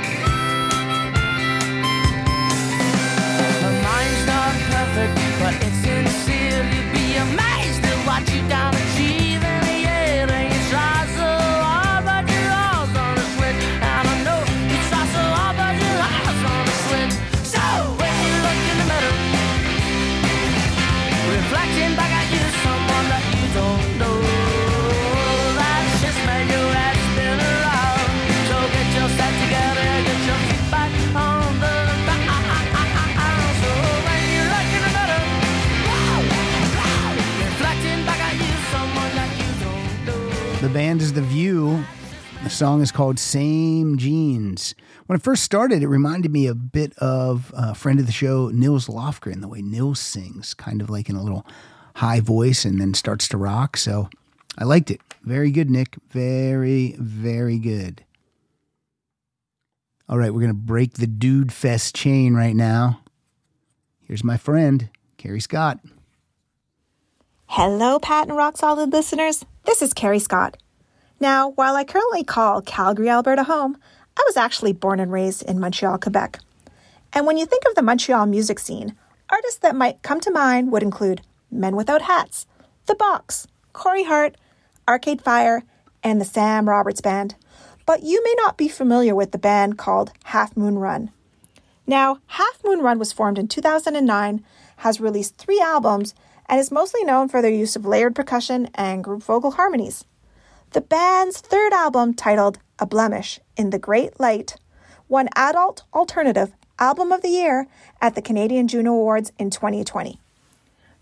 [41.71, 44.75] The song is called Same Jeans.
[45.05, 48.49] When it first started, it reminded me a bit of a friend of the show,
[48.49, 51.45] Nils Lofgren, the way Nils sings, kind of like in a little
[51.95, 53.77] high voice and then starts to rock.
[53.77, 54.09] So
[54.57, 54.99] I liked it.
[55.23, 55.95] Very good, Nick.
[56.09, 58.03] Very, very good.
[60.09, 62.99] All right, we're going to break the Dude Fest chain right now.
[64.01, 65.79] Here's my friend, Carrie Scott.
[67.45, 69.45] Hello, Pat and Rock Solid listeners.
[69.63, 70.57] This is Carrie Scott.
[71.23, 73.77] Now, while I currently call Calgary, Alberta home,
[74.17, 76.39] I was actually born and raised in Montreal, Quebec.
[77.13, 78.97] And when you think of the Montreal music scene,
[79.29, 82.45] artists that might come to mind would include Men Without Hats,
[82.87, 84.35] The Box, Corey Hart,
[84.85, 85.63] Arcade Fire,
[86.03, 87.35] and the Sam Roberts Band.
[87.85, 91.09] But you may not be familiar with the band called Half Moon Run.
[91.87, 94.43] Now, Half Moon Run was formed in 2009,
[94.75, 96.13] has released three albums,
[96.47, 100.03] and is mostly known for their use of layered percussion and group vocal harmonies.
[100.73, 104.55] The band's third album, titled A Blemish in the Great Light,
[105.07, 107.67] won Adult Alternative Album of the Year
[108.01, 110.19] at the Canadian Juno Awards in 2020.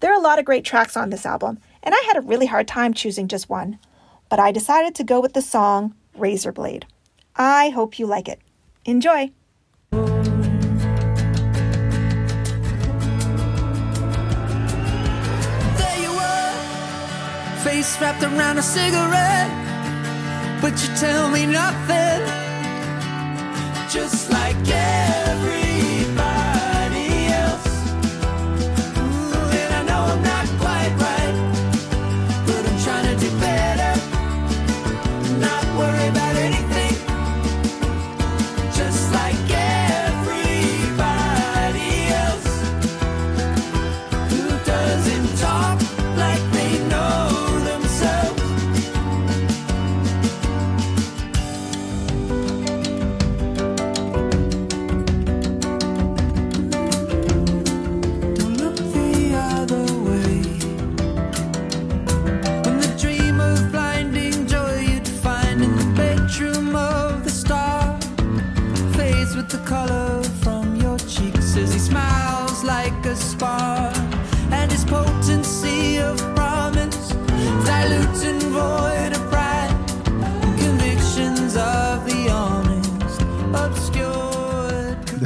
[0.02, 2.48] There are a lot of great tracks on this album, and I had a really
[2.48, 3.80] hard time choosing just one,
[4.28, 6.84] but I decided to go with the song Razorblade.
[7.38, 8.42] I hope you like it.
[8.84, 9.32] Enjoy!
[18.00, 19.50] Wrapped around a cigarette,
[20.62, 22.22] but you tell me nothing.
[23.90, 25.11] Just like everybody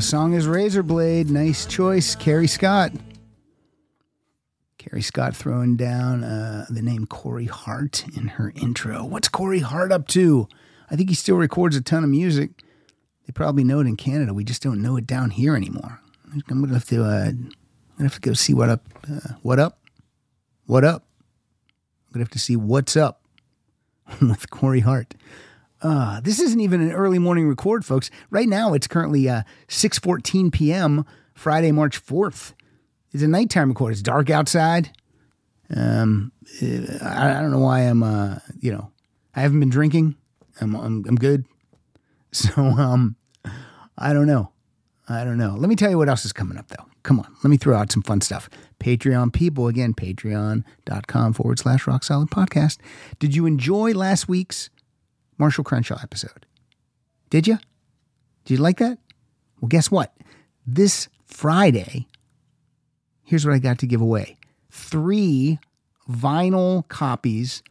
[0.05, 1.29] song is Razorblade.
[1.31, 2.91] Nice choice, Carrie Scott.
[4.77, 9.03] Carrie Scott throwing down uh, the name Corey Hart in her intro.
[9.03, 10.47] What's Corey Hart up to?
[10.91, 12.51] I think he still records a ton of music.
[13.25, 14.31] They probably know it in Canada.
[14.31, 15.99] We just don't know it down here anymore.
[16.31, 17.03] I'm gonna have to.
[17.03, 17.49] Uh, I'm
[17.97, 18.85] gonna have to go see what up.
[19.11, 19.79] Uh, what up?
[20.67, 21.07] What up?
[22.07, 23.21] I'm gonna have to see what's up
[24.21, 25.15] with Corey Hart.
[25.85, 28.09] Uh, this isn't even an early morning record, folks.
[28.31, 31.05] Right now, it's currently uh, 6.14 p.m.,
[31.35, 32.53] Friday, March 4th.
[33.11, 33.91] It's a nighttime record.
[33.91, 34.89] It's dark outside.
[35.75, 38.91] Um, uh, I, I don't know why I'm, uh, you know,
[39.35, 40.15] I haven't been drinking.
[40.59, 41.45] I'm, I'm, I'm good.
[42.31, 43.15] So, um,
[43.97, 44.51] I don't know.
[45.07, 45.55] I don't know.
[45.57, 46.83] Let me tell you what else is coming up, though.
[47.03, 48.49] Come on, let me throw out some fun stuff.
[48.81, 52.79] Patreon people, again, patreon.com forward slash rock solid podcast.
[53.19, 54.69] Did you enjoy last week's
[55.37, 56.45] Marshall Crenshaw episode?
[57.29, 57.59] Did you?
[58.45, 58.97] Did you like that?
[59.59, 60.15] Well, guess what?
[60.65, 62.07] This Friday,
[63.23, 64.37] here's what I got to give away
[64.71, 65.59] three
[66.09, 67.61] vinyl copies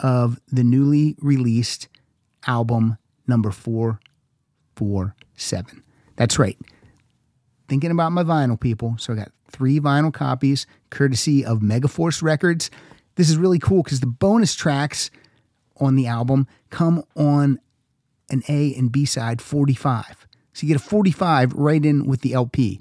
[0.00, 1.88] of the newly released
[2.46, 5.82] album number 447.
[6.16, 6.58] That's right.
[7.68, 8.96] Thinking about my vinyl people.
[8.98, 12.70] So I got three vinyl copies courtesy of Megaforce Records.
[13.16, 15.10] This is really cool because the bonus tracks
[15.78, 17.58] on the album come on
[18.30, 20.26] an A and B side 45.
[20.52, 22.80] So you get a 45 right in with the LP.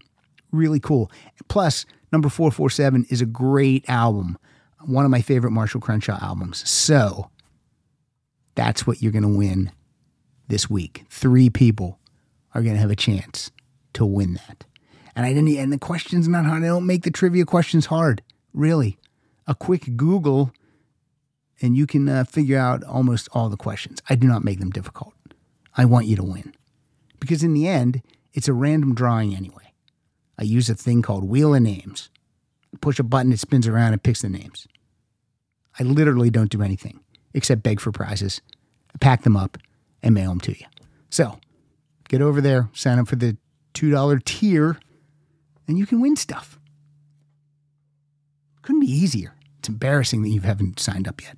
[0.51, 1.11] Really cool.
[1.47, 4.37] Plus, number 447 is a great album.
[4.85, 6.67] One of my favorite Marshall Crenshaw albums.
[6.69, 7.29] So
[8.55, 9.71] that's what you're going to win
[10.47, 11.05] this week.
[11.09, 11.99] Three people
[12.53, 13.49] are going to have a chance
[13.93, 14.65] to win that.
[15.15, 15.55] And I didn't.
[15.57, 16.63] And the question's not hard.
[16.63, 18.21] I don't make the trivia questions hard.
[18.53, 18.97] Really,
[19.47, 20.51] a quick Google,
[21.61, 24.01] and you can uh, figure out almost all the questions.
[24.09, 25.13] I do not make them difficult.
[25.75, 26.53] I want you to win,
[27.19, 28.01] because in the end,
[28.33, 29.73] it's a random drawing anyway.
[30.37, 32.09] I use a thing called Wheel of Names.
[32.81, 34.67] Push a button, it spins around and picks the names.
[35.79, 36.99] I literally don't do anything
[37.33, 38.41] except beg for prizes,
[38.99, 39.57] pack them up,
[40.01, 40.65] and mail them to you.
[41.09, 41.39] So
[42.09, 43.37] get over there, sign up for the
[43.73, 44.79] $2 tier,
[45.67, 46.59] and you can win stuff.
[48.61, 49.33] Couldn't be easier.
[49.59, 51.37] It's embarrassing that you haven't signed up yet.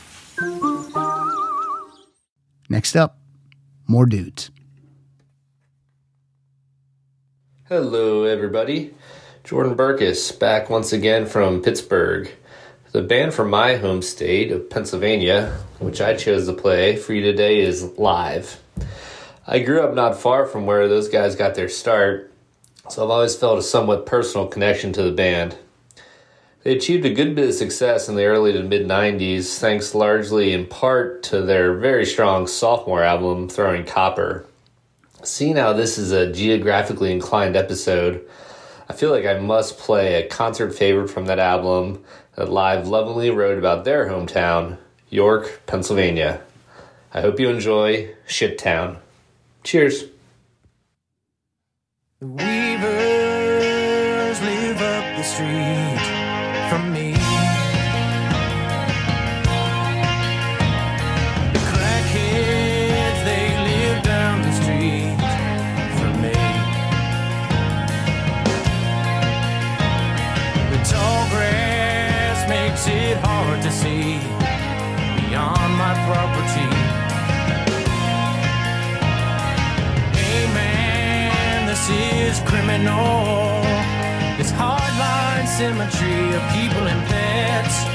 [2.69, 3.17] Next up,
[3.87, 4.49] more dudes.
[7.67, 8.93] Hello, everybody.
[9.43, 12.31] Jordan Burkus back once again from Pittsburgh.
[12.91, 17.21] The band from my home state of Pennsylvania, which I chose to play for you
[17.21, 18.61] today, is Live.
[19.47, 22.31] I grew up not far from where those guys got their start,
[22.89, 25.57] so I've always felt a somewhat personal connection to the band.
[26.63, 30.53] They achieved a good bit of success in the early to mid 90s, thanks largely
[30.53, 34.45] in part to their very strong sophomore album, Throwing Copper.
[35.23, 38.27] Seeing how this is a geographically inclined episode,
[38.87, 42.03] I feel like I must play a concert favorite from that album
[42.35, 44.77] that Live lovingly wrote about their hometown,
[45.09, 46.41] York, Pennsylvania.
[47.11, 48.99] I hope you enjoy Shit Town.
[49.63, 50.05] Cheers.
[52.19, 52.51] The weavers
[54.41, 55.90] live up the street
[82.81, 83.61] criminal.
[84.37, 87.90] This hardline symmetry of people and pets.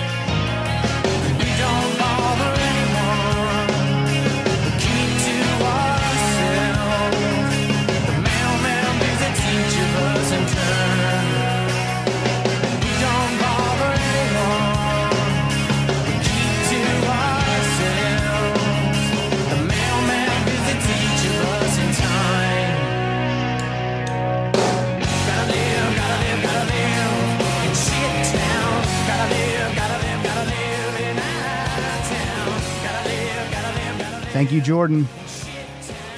[34.36, 35.08] Thank you, Jordan.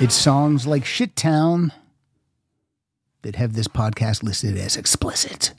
[0.01, 1.73] It's songs like Shit Town
[3.23, 5.53] that have this podcast listed as explicit.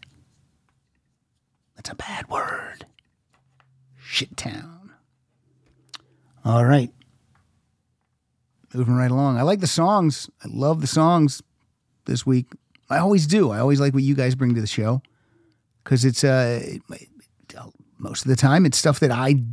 [1.77, 2.85] That's a bad word.
[3.97, 4.91] Shit Town.
[6.43, 6.91] All right.
[8.73, 9.37] Moving right along.
[9.37, 10.29] I like the songs.
[10.43, 11.41] I love the songs
[12.07, 12.47] this week.
[12.89, 13.51] I always do.
[13.51, 15.01] I always like what you guys bring to the show
[15.85, 16.59] because it's uh,
[17.97, 19.45] most of the time it's stuff that I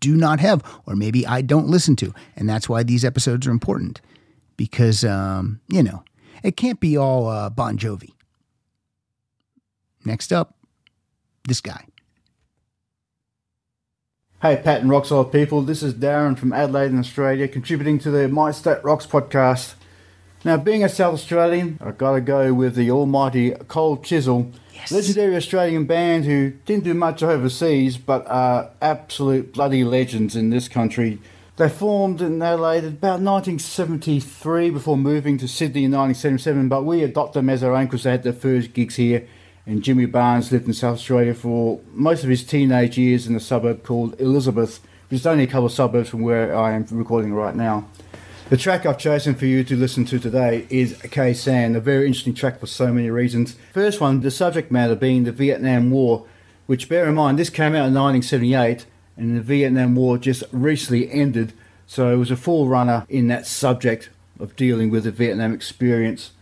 [0.00, 3.50] do not have or maybe I don't listen to, and that's why these episodes are
[3.50, 4.00] important
[4.56, 6.04] because um, you know
[6.42, 8.12] it can't be all uh, Bon Jovi.
[10.04, 10.56] Next up,
[11.46, 11.84] this guy.
[14.42, 18.10] Hey, Pat and Rock Solid people, this is Darren from Adelaide in Australia, contributing to
[18.10, 19.74] the My State Rocks podcast.
[20.46, 24.50] Now, being a South Australian, I've got to go with the almighty Cold Chisel,
[24.90, 30.68] legendary Australian band who didn't do much overseas, but are absolute bloody legends in this
[30.68, 31.18] country.
[31.56, 37.34] They formed in Adelaide about 1973 before moving to Sydney in 1977, but we adopt
[37.34, 39.26] them as our own because they had their first gigs here.
[39.66, 43.40] And Jimmy Barnes lived in South Australia for most of his teenage years in a
[43.40, 47.34] suburb called Elizabeth, which is only a couple of suburbs from where I am recording
[47.34, 47.86] right now.
[48.50, 52.08] The track I've chosen for you to listen to today is Khe Sanh, a very
[52.08, 53.54] interesting track for so many reasons.
[53.72, 56.26] First one, the subject matter being the Vietnam War,
[56.66, 58.86] which bear in mind this came out in 1978
[59.16, 61.52] and the Vietnam War just recently ended,
[61.86, 66.32] so it was a forerunner in that subject of dealing with the Vietnam experience.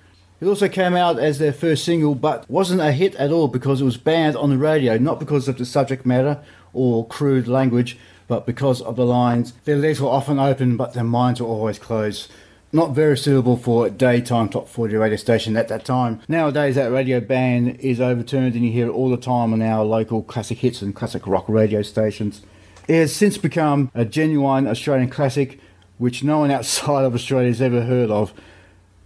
[0.40, 3.82] It also came out as their first single, but wasn't a hit at all because
[3.82, 6.42] it was banned on the radio, not because of the subject matter
[6.72, 7.98] or crude language,
[8.28, 9.52] but because of the lines.
[9.64, 12.30] Their legs were often open, but their minds were always closed.
[12.70, 16.20] Not very suitable for daytime top 40 radio station at that time.
[16.28, 19.84] Nowadays, that radio ban is overturned, and you hear it all the time on our
[19.84, 22.42] local classic hits and classic rock radio stations.
[22.86, 25.58] It has since become a genuine Australian classic,
[25.96, 28.32] which no one outside of Australia has ever heard of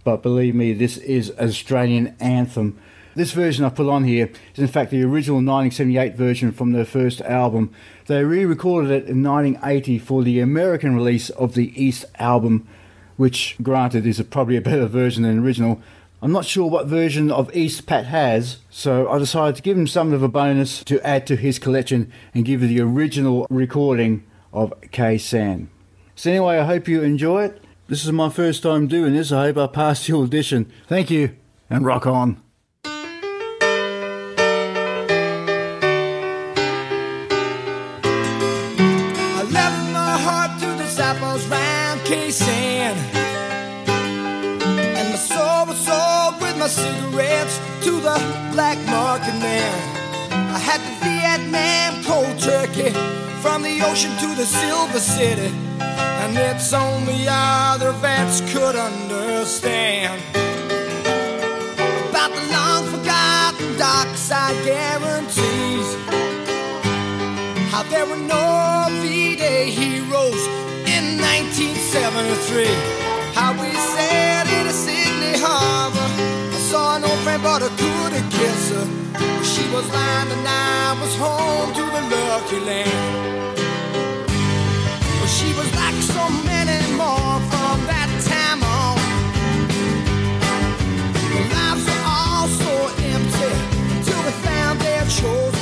[0.03, 2.77] but believe me, this is an Australian anthem.
[3.15, 6.85] This version I put on here is in fact the original 1978 version from their
[6.85, 7.71] first album.
[8.07, 12.67] They re recorded it in 1980 for the American release of the East album,
[13.15, 15.81] which, granted, is a, probably a better version than the original.
[16.23, 19.87] I'm not sure what version of East Pat has, so I decided to give him
[19.87, 24.23] something of a bonus to add to his collection and give you the original recording
[24.51, 25.67] of Khe Sanh.
[26.15, 27.63] So, anyway, I hope you enjoy it.
[27.87, 29.31] This is my first time doing this.
[29.31, 30.71] I hope I passed the audition.
[30.87, 31.35] Thank you,
[31.69, 32.42] and rock on.
[42.15, 42.95] And
[45.09, 48.19] my soul was sold with my cigarettes to the
[48.53, 49.73] black market man.
[50.31, 52.91] I had the Vietnam cold turkey
[53.41, 55.51] from the ocean to the silver city.
[55.79, 60.21] And it's only other vets could understand
[62.11, 65.95] about the long forgotten dark side guarantees.
[67.71, 69.71] How there were no V-Day
[71.93, 72.65] 1973.
[73.37, 76.09] How we sailed into Sydney Harbor.
[76.49, 78.85] I saw an old friend, but I couldn't kiss her.
[79.45, 83.57] She was lying and I was home to the lucky land.
[85.37, 88.97] She was like so many more from that time on.
[91.53, 92.73] Lives were all so
[93.13, 93.53] empty
[94.05, 95.52] till they found their chosen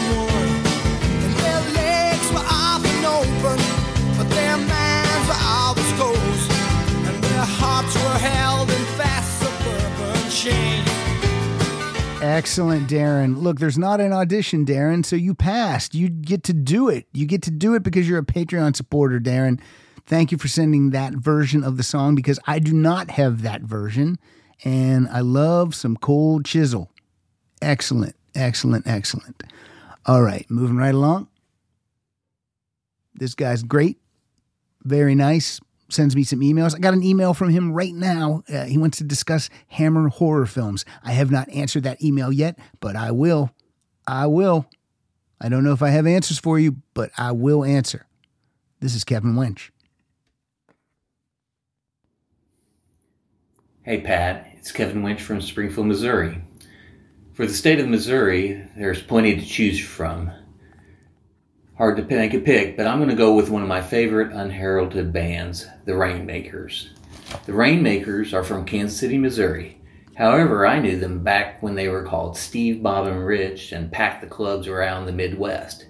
[12.21, 13.41] Excellent, Darren.
[13.41, 15.93] Look, there's not an audition, Darren, so you passed.
[15.95, 17.07] You get to do it.
[17.13, 19.59] You get to do it because you're a Patreon supporter, Darren.
[20.05, 23.61] Thank you for sending that version of the song because I do not have that
[23.61, 24.17] version.
[24.63, 26.91] And I love some cold chisel.
[27.61, 29.43] Excellent, excellent, excellent.
[30.05, 31.27] All right, moving right along.
[33.13, 33.97] This guy's great.
[34.83, 35.59] Very nice.
[35.91, 36.73] Sends me some emails.
[36.73, 38.43] I got an email from him right now.
[38.47, 40.85] Uh, he wants to discuss Hammer horror films.
[41.03, 43.51] I have not answered that email yet, but I will.
[44.07, 44.69] I will.
[45.41, 48.07] I don't know if I have answers for you, but I will answer.
[48.79, 49.73] This is Kevin Winch.
[53.83, 56.41] Hey Pat, it's Kevin Winch from Springfield, Missouri.
[57.33, 60.31] For the state of Missouri, there's plenty to choose from.
[61.81, 65.11] Hard to a pick, but I'm going to go with one of my favorite unheralded
[65.11, 66.91] bands, the Rainmakers.
[67.47, 69.81] The Rainmakers are from Kansas City, Missouri.
[70.15, 74.21] However, I knew them back when they were called Steve, Bob, and Rich and packed
[74.21, 75.87] the clubs around the Midwest.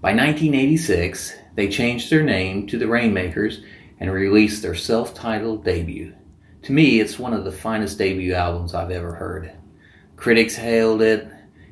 [0.00, 3.60] By 1986, they changed their name to the Rainmakers
[4.00, 6.14] and released their self titled debut.
[6.62, 9.52] To me, it's one of the finest debut albums I've ever heard.
[10.16, 11.30] Critics hailed it,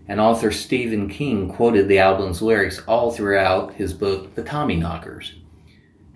[0.08, 5.32] and author Stephen King quoted the album's lyrics all throughout his book, The Tommyknockers.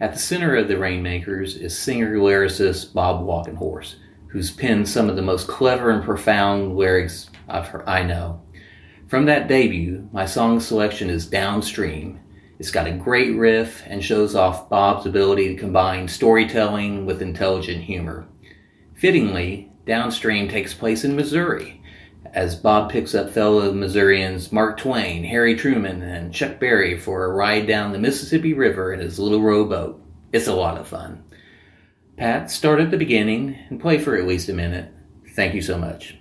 [0.01, 3.97] At the center of the Rainmakers is singer lyricist Bob Walkenhorst,
[4.28, 8.41] who's penned some of the most clever and profound lyrics I've heard, I know.
[9.09, 12.20] From that debut, my song selection is Downstream.
[12.61, 17.82] It's got a great riff and shows off Bob's ability to combine storytelling with intelligent
[17.82, 18.28] humor.
[18.95, 21.80] Fittingly, Downstream takes place in Missouri,
[22.33, 27.33] as Bob picks up fellow Missourians Mark Twain, Harry Truman, and Chuck Berry for a
[27.33, 30.01] ride down the Mississippi River in his little rowboat.
[30.33, 31.24] It's a lot of fun.
[32.16, 34.93] Pat, start at the beginning and play for at least a minute.
[35.35, 36.20] Thank you so much.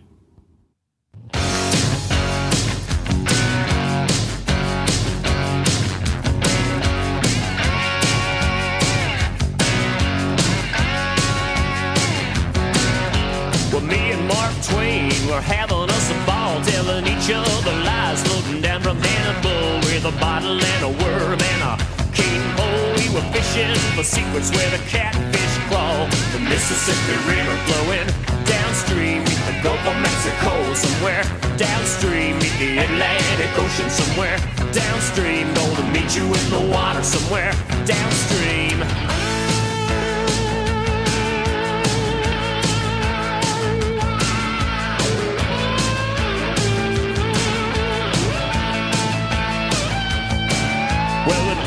[15.39, 20.11] Were having us a ball, telling each other lies, floating down from Hannibal with a
[20.19, 21.73] bottle and a worm and a
[22.11, 22.91] cane pole.
[22.99, 26.07] We were fishing for secrets where the catfish crawl.
[26.33, 28.09] The Mississippi River flowing
[28.45, 31.23] downstream, meet the Gulf of Mexico somewhere
[31.55, 34.37] downstream, meet the Atlantic Ocean somewhere
[34.73, 35.53] downstream.
[35.53, 37.53] Gonna meet you in the water somewhere
[37.85, 39.18] downstream.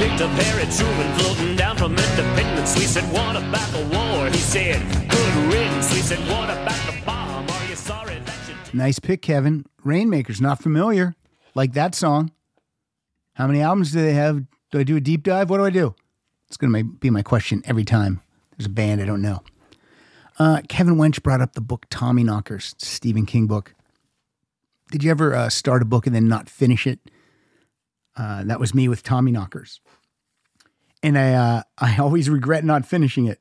[0.03, 1.93] Picked Truman floating down from.
[1.93, 4.27] We said, What about the war?
[4.29, 5.93] He said, Good riddance.
[5.95, 7.49] We said, What about the bomb?
[7.49, 9.65] Are you sorry you Nice pick, Kevin.
[9.85, 11.15] Rainmaker's not familiar.
[11.55, 12.33] Like that song.
[13.35, 14.45] How many albums do they have?
[14.71, 15.51] Do I do a deep dive?
[15.51, 15.95] What do I do?
[16.49, 18.21] It's going to be my question every time.
[18.57, 19.43] There's a band I don't know.
[20.39, 23.75] Uh, Kevin Wench brought up the book Tommy Knockers, Stephen King book.
[24.91, 26.99] Did you ever uh, start a book and then not finish it?
[28.17, 29.81] Uh, that was me with Tommy Knockers,
[31.03, 33.41] and I uh, I always regret not finishing it.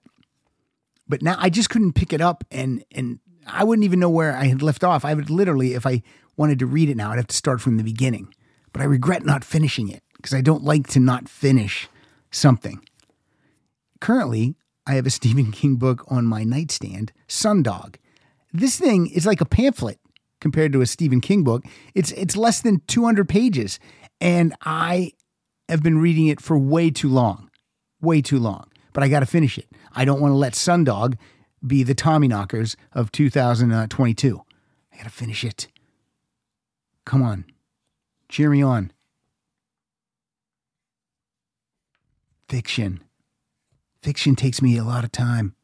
[1.07, 4.35] But now I just couldn't pick it up, and and I wouldn't even know where
[4.35, 5.03] I had left off.
[5.03, 6.03] I would literally, if I
[6.37, 8.33] wanted to read it now, I'd have to start from the beginning.
[8.73, 11.89] But I regret not finishing it because I don't like to not finish
[12.29, 12.81] something.
[13.99, 14.55] Currently,
[14.87, 17.95] I have a Stephen King book on my nightstand, Sundog.
[18.53, 19.99] This thing is like a pamphlet
[20.39, 21.63] compared to a Stephen King book.
[21.95, 23.79] It's it's less than 200 pages
[24.21, 25.13] and I
[25.67, 27.49] have been reading it for way too long.
[28.01, 28.67] Way too long.
[28.93, 29.67] But I got to finish it.
[29.93, 31.17] I don't want to let Sundog
[31.65, 34.41] be the Tommy Knockers of 2022.
[34.91, 35.67] I got to finish it.
[37.05, 37.45] Come on.
[38.29, 38.91] Cheer me on.
[42.49, 43.01] Fiction.
[44.01, 45.55] Fiction takes me a lot of time.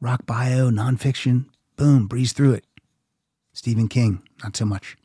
[0.00, 2.66] Rock bio, nonfiction, boom, breeze through it.
[3.52, 4.96] Stephen King, not so much.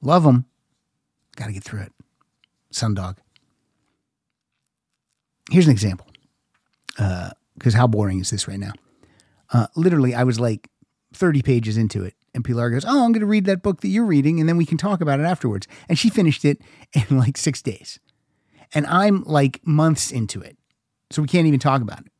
[0.00, 0.46] Love him.
[1.36, 1.92] Got to get through it.
[2.72, 3.16] Sundog.
[5.50, 6.06] Here's an example.
[6.96, 8.72] Because how boring is this right now?
[9.52, 10.68] Uh, literally, I was like
[11.14, 12.14] 30 pages into it.
[12.34, 14.58] And Pilar goes, Oh, I'm going to read that book that you're reading, and then
[14.58, 15.66] we can talk about it afterwards.
[15.88, 16.60] And she finished it
[16.92, 17.98] in like six days.
[18.74, 20.58] And I'm like months into it.
[21.10, 22.12] So we can't even talk about it.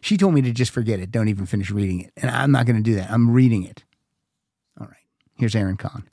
[0.00, 1.10] She told me to just forget it.
[1.10, 2.12] Don't even finish reading it.
[2.16, 3.10] And I'm not going to do that.
[3.10, 3.84] I'm reading it.
[4.80, 4.96] All right.
[5.34, 6.04] Here's Aaron Kahn.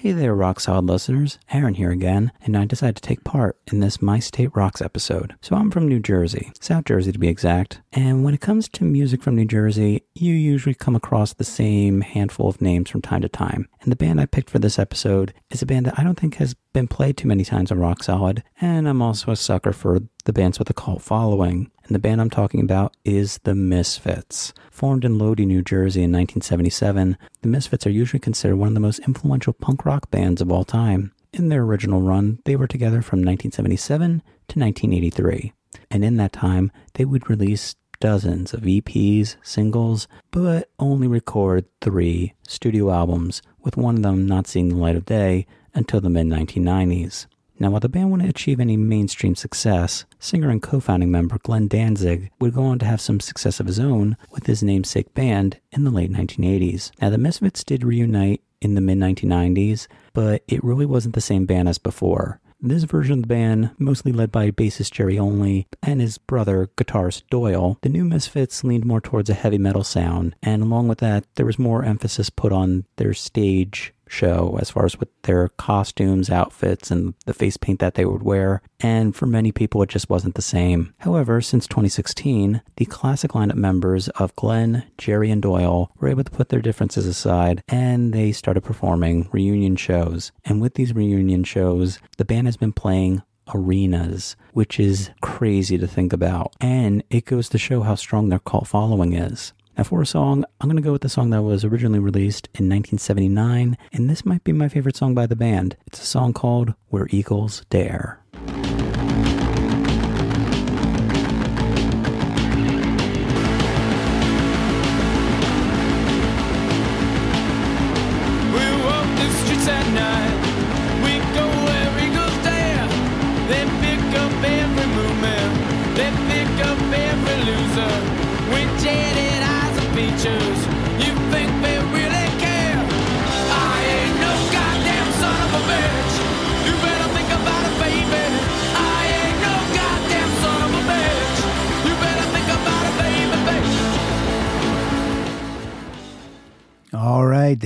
[0.00, 1.38] Hey there, Rock Solid listeners.
[1.52, 5.34] Aaron here again, and I decided to take part in this My State Rocks episode.
[5.42, 8.84] So I'm from New Jersey, South Jersey to be exact, and when it comes to
[8.84, 13.20] music from New Jersey, you usually come across the same handful of names from time
[13.20, 13.68] to time.
[13.82, 16.36] And the band I picked for this episode is a band that I don't think
[16.36, 20.00] has been played too many times on Rock Solid, and I'm also a sucker for
[20.24, 21.70] the bands with a cult following.
[21.90, 24.52] And the band I'm talking about is the Misfits.
[24.70, 28.80] Formed in Lodi, New Jersey in 1977, the Misfits are usually considered one of the
[28.80, 31.10] most influential punk rock bands of all time.
[31.32, 35.52] In their original run, they were together from 1977 to 1983.
[35.90, 42.34] And in that time, they would release dozens of EPs, singles, but only record three
[42.46, 46.28] studio albums, with one of them not seeing the light of day until the mid
[46.28, 47.26] 1990s.
[47.60, 51.68] Now, while the band wouldn't achieve any mainstream success, singer and co founding member Glenn
[51.68, 55.60] Danzig would go on to have some success of his own with his namesake band
[55.70, 56.90] in the late 1980s.
[57.02, 61.44] Now, the Misfits did reunite in the mid 1990s, but it really wasn't the same
[61.44, 62.40] band as before.
[62.62, 67.22] This version of the band, mostly led by bassist Jerry Only and his brother guitarist
[67.30, 71.24] Doyle, the new Misfits leaned more towards a heavy metal sound, and along with that,
[71.36, 76.30] there was more emphasis put on their stage show as far as with their costumes,
[76.30, 78.62] outfits, and the face paint that they would wear.
[78.80, 80.94] And for many people, it just wasn't the same.
[80.98, 86.30] However, since 2016, the classic lineup members of Glenn, Jerry, and Doyle were able to
[86.30, 90.32] put their differences aside and they started performing reunion shows.
[90.44, 93.22] And with these reunion shows, the band has been playing
[93.54, 96.54] arenas, which is crazy to think about.
[96.60, 99.52] And it goes to show how strong their cult following is.
[99.80, 102.48] Now, for a song, I'm going to go with the song that was originally released
[102.48, 105.74] in 1979, and this might be my favorite song by the band.
[105.86, 108.20] It's a song called Where Eagles Dare.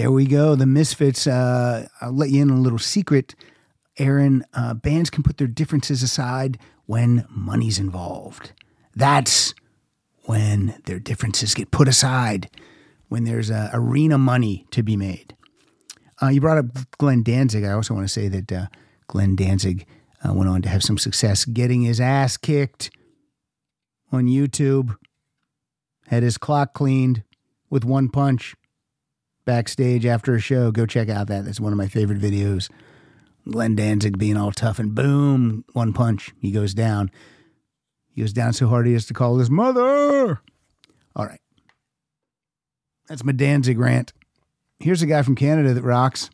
[0.05, 0.55] There we go.
[0.55, 1.27] The Misfits.
[1.27, 3.35] Uh, I'll let you in on a little secret.
[3.99, 8.53] Aaron, uh, bands can put their differences aside when money's involved.
[8.95, 9.55] That's
[10.25, 12.51] when their differences get put aside,
[13.09, 15.35] when there's uh, arena money to be made.
[16.21, 16.67] Uh, you brought up
[16.99, 17.65] Glenn Danzig.
[17.65, 18.67] I also want to say that uh,
[19.07, 19.87] Glenn Danzig
[20.23, 22.91] uh, went on to have some success getting his ass kicked
[24.13, 24.99] on YouTube,
[26.09, 27.23] had his clock cleaned
[27.71, 28.55] with one punch
[29.45, 30.71] backstage after a show.
[30.71, 31.45] Go check out that.
[31.45, 32.71] That's one of my favorite videos.
[33.49, 36.33] Glenn Danzig being all tough and boom, one punch.
[36.41, 37.11] He goes down.
[38.09, 40.41] He goes down so hard he has to call his mother.
[41.17, 41.41] All right.
[43.09, 44.13] That's my Danzig rant.
[44.79, 46.31] Here's a guy from Canada that rocks.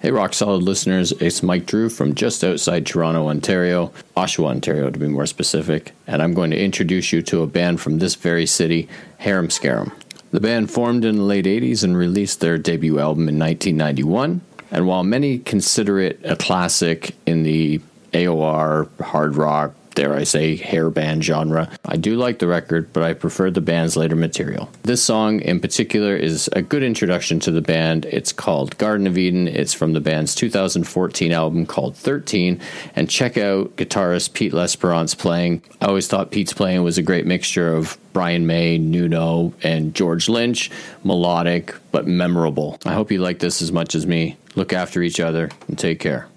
[0.00, 4.98] Hey, Rock Solid listeners, it's Mike Drew from just outside Toronto, Ontario, Oshawa, Ontario to
[4.98, 8.46] be more specific, and I'm going to introduce you to a band from this very
[8.46, 9.92] city, Harem Scarum.
[10.30, 14.86] The band formed in the late 80s and released their debut album in 1991, and
[14.86, 17.80] while many consider it a classic in the
[18.12, 21.70] AOR, hard rock, dare I say, hair band genre.
[21.84, 24.70] I do like the record, but I prefer the band's later material.
[24.82, 28.06] This song in particular is a good introduction to the band.
[28.06, 29.48] It's called Garden of Eden.
[29.48, 32.60] It's from the band's 2014 album called 13.
[32.96, 35.62] And check out guitarist Pete Lesperance playing.
[35.80, 40.28] I always thought Pete's playing was a great mixture of Brian May, Nuno, and George
[40.28, 40.70] Lynch.
[41.04, 42.78] Melodic, but memorable.
[42.84, 44.36] I hope you like this as much as me.
[44.54, 46.29] Look after each other and take care.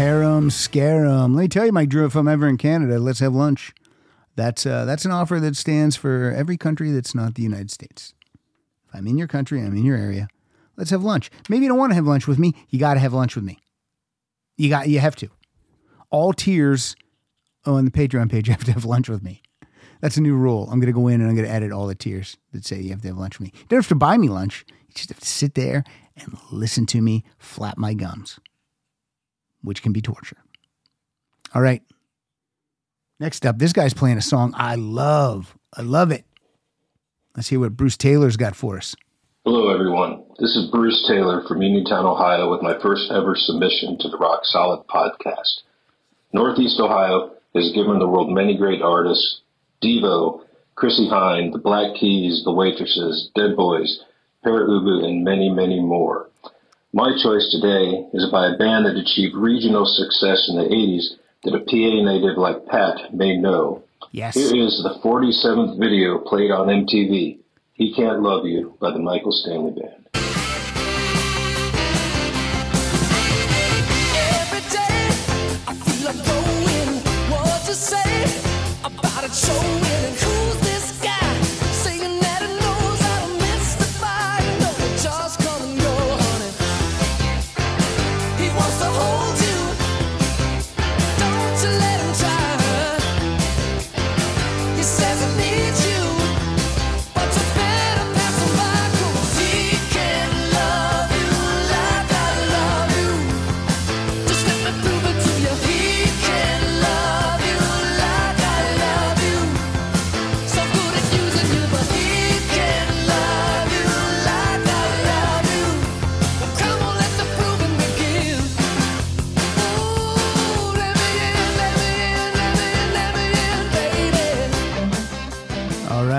[0.00, 1.34] Some harem scarum.
[1.34, 3.74] Let me tell you, Mike Drew, if I'm ever in Canada, let's have lunch.
[4.34, 8.14] That's uh, that's an offer that stands for every country that's not the United States.
[8.88, 10.28] If I'm in your country, I'm in your area.
[10.78, 11.30] Let's have lunch.
[11.50, 12.54] Maybe you don't want to have lunch with me.
[12.70, 13.58] You got to have lunch with me.
[14.56, 15.28] You got you have to.
[16.08, 16.96] All tiers
[17.66, 19.42] on the Patreon page you have to have lunch with me.
[20.00, 20.62] That's a new rule.
[20.72, 22.80] I'm going to go in and I'm going to edit all the tiers that say
[22.80, 23.52] you have to have lunch with me.
[23.54, 24.64] You don't have to buy me lunch.
[24.88, 25.84] You just have to sit there
[26.16, 28.40] and listen to me flap my gums,
[29.62, 30.38] which can be torture.
[31.54, 31.82] All right.
[33.18, 35.56] Next up, this guy's playing a song I love.
[35.76, 36.24] I love it.
[37.36, 38.96] Let's hear what Bruce Taylor's got for us.
[39.44, 40.24] Hello, everyone.
[40.38, 44.40] This is Bruce Taylor from Uniontown, Ohio, with my first ever submission to the Rock
[44.44, 45.62] Solid podcast.
[46.32, 49.40] Northeast Ohio has given the world many great artists
[49.82, 50.42] Devo,
[50.74, 54.02] Chrissie Hynde, the Black Keys, the Waitresses, Dead Boys,
[54.44, 56.28] Pere Ubu, and many, many more.
[56.92, 61.54] My choice today is by a band that achieved regional success in the 80s that
[61.54, 63.84] a PA native like Pat may know.
[64.10, 64.34] Yes.
[64.34, 67.38] Here is the 47th video played on MTV.
[67.74, 69.99] He Can't Love You by the Michael Stanley Band.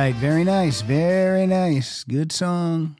[0.01, 2.03] Right, very nice, very nice.
[2.05, 2.97] Good song.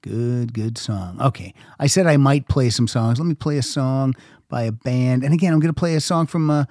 [0.00, 1.20] Good, good song.
[1.20, 3.18] Okay, I said I might play some songs.
[3.18, 4.14] Let me play a song
[4.48, 5.22] by a band.
[5.22, 6.66] And again, I'm going to play a song from a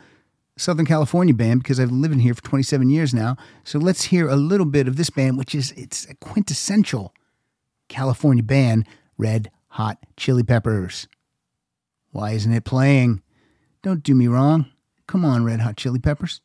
[0.58, 3.38] Southern California band because I've lived in here for 27 years now.
[3.64, 7.14] So let's hear a little bit of this band, which is it's a quintessential
[7.90, 8.88] California band,
[9.20, 11.08] Red Hot Chili Peppers.
[12.12, 13.22] Why isn't it playing?
[13.84, 14.66] Don't do me wrong.
[15.06, 16.42] Come on, Red Hot Chili Peppers.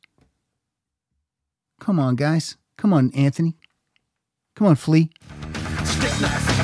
[1.80, 2.58] Come on, guys.
[2.76, 3.56] Come on, Anthony.
[4.56, 5.10] Come on, Flea.
[5.84, 6.54] Stick knife.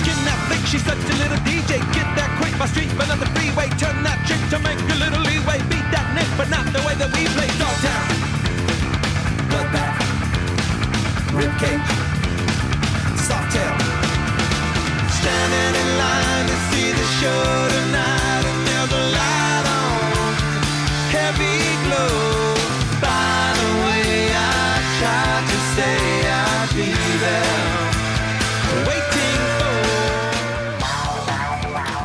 [0.00, 1.78] Skin that flick, such a little DJ.
[1.94, 3.68] Get that quick, my street, but not the freeway.
[3.78, 5.58] Turn that trick to make a little leeway.
[5.70, 7.48] Beat that nick, but not the way that we play.
[7.58, 8.06] Dogtown,
[9.50, 9.98] bloodbath,
[11.32, 11.86] ribcage,
[13.16, 13.76] soft tail.
[15.08, 17.73] Standing in line to see the show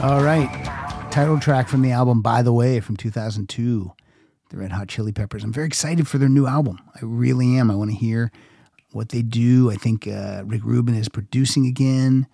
[0.10, 0.50] All right.
[1.12, 3.92] Title track from the album By the Way from 2002,
[4.50, 5.44] the Red Hot Chili Peppers.
[5.44, 6.80] I'm very excited for their new album.
[6.96, 7.70] I really am.
[7.70, 8.32] I want to hear
[8.92, 9.70] what they do.
[9.70, 12.26] I think uh, Rick Rubin is producing again.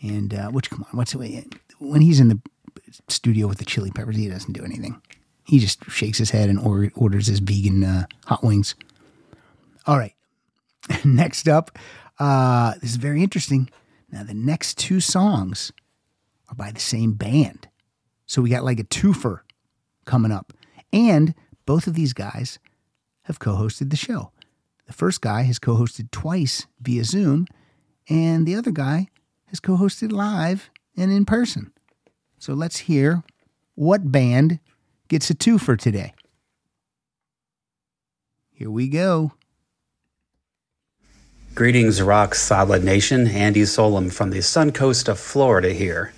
[0.00, 2.40] And, uh, which, come on, what's when he's in the
[3.06, 5.00] studio with the Chili Peppers, he doesn't do anything.
[5.46, 8.74] He just shakes his head and or- orders his vegan uh, hot wings.
[9.86, 10.14] All right.
[11.04, 11.78] next up,
[12.18, 13.70] uh, this is very interesting.
[14.10, 15.70] Now, the next two songs
[16.52, 17.68] are by the same band.
[18.26, 19.40] So we got like a twofer
[20.04, 20.52] coming up.
[20.92, 21.34] And
[21.66, 22.58] both of these guys
[23.22, 24.30] have co hosted the show.
[24.86, 27.46] The first guy has co hosted twice via Zoom,
[28.08, 29.08] and the other guy
[29.46, 31.72] has co hosted live and in person.
[32.38, 33.22] So let's hear
[33.74, 34.58] what band
[35.08, 36.12] gets a twofer today.
[38.52, 39.32] Here we go.
[41.54, 43.28] Greetings, Rock Solid Nation.
[43.28, 46.12] Andy Solom from the sun coast of Florida here.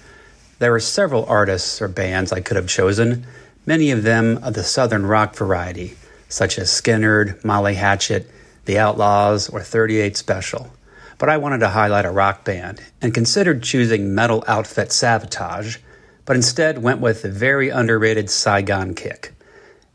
[0.60, 3.26] There are several artists or bands I could have chosen,
[3.66, 5.96] many of them of the southern rock variety,
[6.28, 8.30] such as Skynyrd, Molly Hatchet,
[8.64, 10.72] The Outlaws, or 38 Special.
[11.18, 15.78] But I wanted to highlight a rock band and considered choosing metal outfit Savatage,
[16.24, 19.34] but instead went with the very underrated Saigon Kick.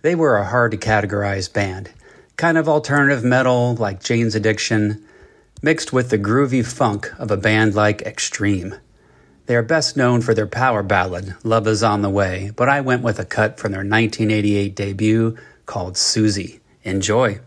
[0.02, 1.92] They were a hard to categorize band,
[2.36, 5.06] kind of alternative metal like Jane's Addiction,
[5.62, 8.76] mixed with the groovy funk of a band like Extreme.
[9.50, 12.82] They are best known for their power ballad, Love Is On the Way, but I
[12.82, 16.60] went with a cut from their 1988 debut called Susie.
[16.84, 17.40] Enjoy.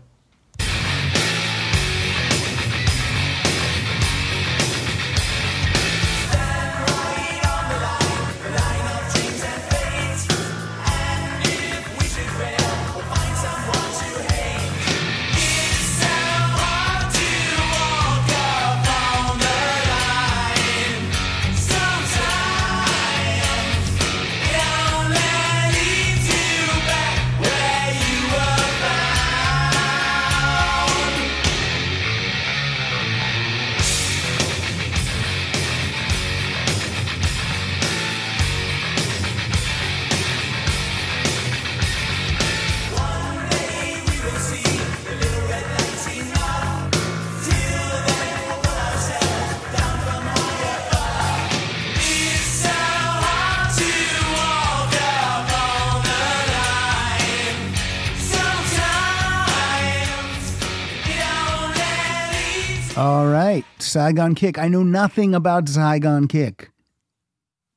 [64.03, 64.59] Saigon Kick.
[64.59, 66.71] I know nothing about Saigon Kick.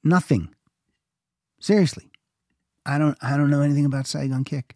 [0.02, 0.48] Nothing.
[1.60, 2.10] Seriously.
[2.84, 4.74] I don't I don't know anything about Saigon Kick.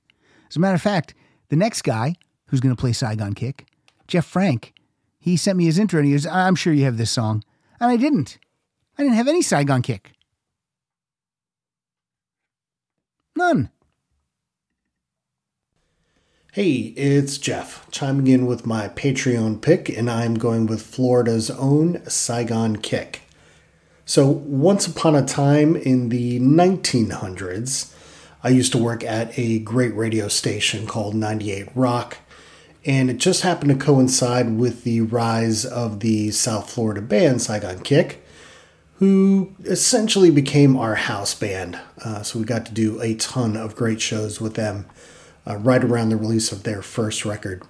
[0.48, 1.12] As a matter of fact,
[1.48, 2.14] the next guy
[2.46, 3.66] who's going to play Saigon Kick,
[4.07, 4.74] Jeff Frank,
[5.18, 7.42] he sent me his intro and he goes, I'm sure you have this song.
[7.80, 8.38] And I didn't.
[8.96, 10.12] I didn't have any Saigon Kick.
[13.34, 13.70] None.
[16.53, 22.05] Hey, it's Jeff, chiming in with my Patreon pick, and I'm going with Florida's own
[22.09, 23.20] Saigon Kick.
[24.05, 27.94] So, once upon a time in the 1900s,
[28.42, 32.16] I used to work at a great radio station called 98 Rock,
[32.84, 37.78] and it just happened to coincide with the rise of the South Florida band Saigon
[37.78, 38.26] Kick,
[38.94, 41.78] who essentially became our house band.
[42.05, 44.86] Uh, so, we got to do a ton of great shows with them
[45.51, 47.62] uh, right around the release of their first record.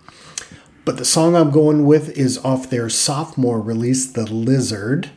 [0.85, 5.11] But the song I'm going with is off their sophomore release, The Lizard,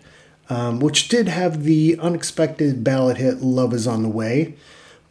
[0.50, 4.56] um, which did have the unexpected ballad hit Love Is On the Way.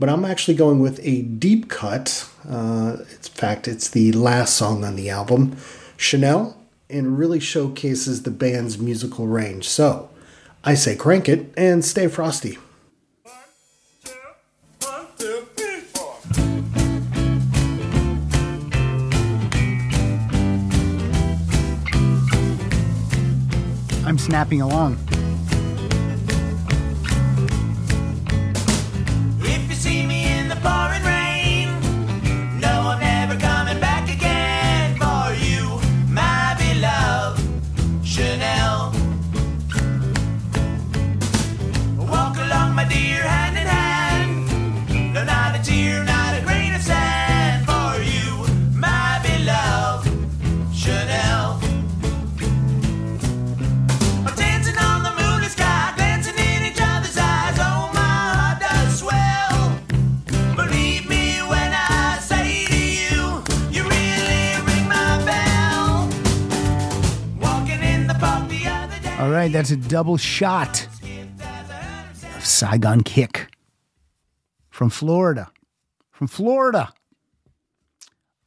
[0.03, 2.29] but I'm actually going with a deep cut.
[2.49, 5.57] Uh, in fact, it's the last song on the album,
[5.97, 9.69] Chanel, and really showcases the band's musical range.
[9.69, 10.11] So
[10.65, 12.59] I say crank it and stay frosty.
[24.23, 24.97] Snapping along.
[69.43, 70.87] Right, that's a double shot
[72.37, 73.49] of Saigon Kick
[74.71, 75.51] from Florida.
[76.13, 76.95] From Florida.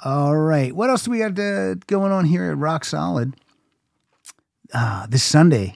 [0.06, 3.36] All right, what else do we got uh, going on here at Rock Solid?
[4.74, 5.76] Uh, this Sunday,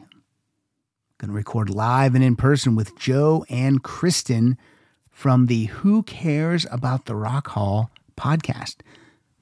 [1.18, 4.58] going to record live and in person with Joe and Kristen
[5.12, 8.78] from the Who Cares About the Rock Hall podcast.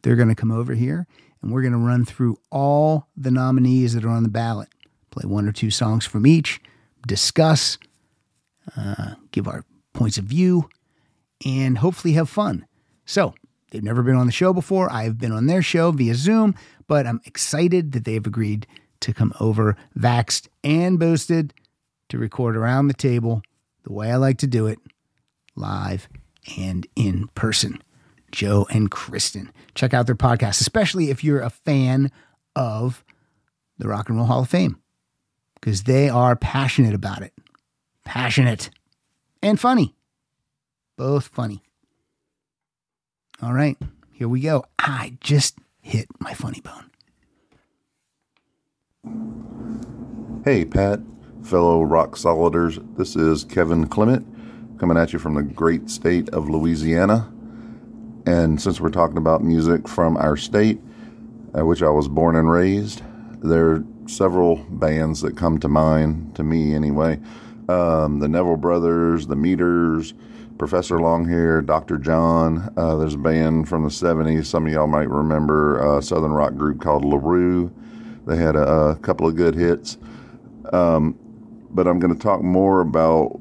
[0.01, 1.05] They're going to come over here
[1.43, 4.69] and we're going to run through all the nominees that are on the ballot,
[5.17, 6.61] play one or two songs from each,
[7.07, 7.77] discuss,
[8.75, 9.63] uh, give our
[9.93, 10.69] points of view,
[11.45, 12.65] and hopefully have fun.
[13.05, 13.33] So,
[13.71, 14.91] they've never been on the show before.
[14.91, 16.55] I have been on their show via Zoom,
[16.87, 18.67] but I'm excited that they've agreed
[19.01, 21.53] to come over, vaxxed and boosted,
[22.09, 23.41] to record around the table
[23.83, 24.79] the way I like to do it,
[25.55, 26.07] live
[26.57, 27.81] and in person.
[28.31, 29.51] Joe and Kristen.
[29.73, 32.11] Check out their podcast, especially if you're a fan
[32.55, 33.03] of
[33.77, 34.81] the Rock and Roll Hall of Fame,
[35.59, 37.33] because they are passionate about it.
[38.05, 38.69] Passionate
[39.41, 39.95] and funny.
[40.97, 41.61] Both funny.
[43.41, 43.77] All right,
[44.11, 44.65] here we go.
[44.79, 46.89] I just hit my funny bone.
[50.43, 51.01] Hey, Pat,
[51.43, 52.79] fellow rock soliders.
[52.97, 54.25] This is Kevin Clement
[54.79, 57.31] coming at you from the great state of Louisiana.
[58.25, 60.79] And since we're talking about music from our state,
[61.57, 63.01] uh, which I was born and raised,
[63.41, 67.19] there several bands that come to mind, to me anyway.
[67.69, 70.13] Um, the Neville Brothers, the Meters,
[70.57, 71.97] Professor Longhair, Dr.
[71.97, 72.73] John.
[72.77, 74.45] Uh, there's a band from the 70s.
[74.45, 77.71] Some of y'all might remember a Southern rock group called LeRoux.
[78.25, 79.97] They had a, a couple of good hits.
[80.73, 81.17] Um,
[81.69, 83.39] but I'm going to talk more about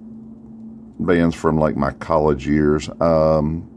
[0.98, 2.88] bands from like my college years.
[3.00, 3.70] Um,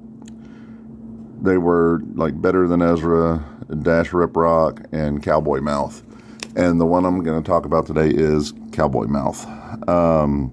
[1.41, 3.45] they were like Better Than Ezra,
[3.81, 6.03] Dash Rip Rock, and Cowboy Mouth.
[6.59, 9.47] And the one I'm going to talk about today is Cowboy Mouth.
[9.87, 10.51] Um,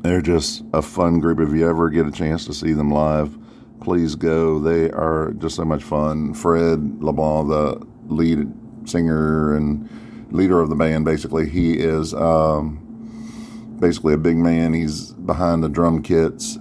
[0.00, 1.38] they're just a fun group.
[1.38, 3.36] If you ever get a chance to see them live,
[3.82, 4.58] please go.
[4.58, 6.32] They are just so much fun.
[6.32, 8.50] Fred LeBlanc, the lead
[8.88, 9.86] singer and
[10.32, 14.72] leader of the band, basically, he is um, basically a big man.
[14.72, 16.56] He's behind the drum kits,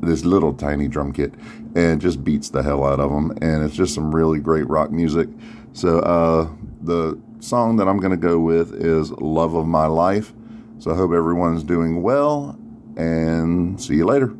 [0.00, 1.32] this little tiny drum kit,
[1.76, 3.30] and just beats the hell out of them.
[3.40, 5.28] And it's just some really great rock music.
[5.74, 6.50] So uh,
[6.82, 10.32] the song that I'm going to go with is "Love of My Life."
[10.78, 12.58] So I hope everyone's doing well,
[12.96, 14.34] and see you later.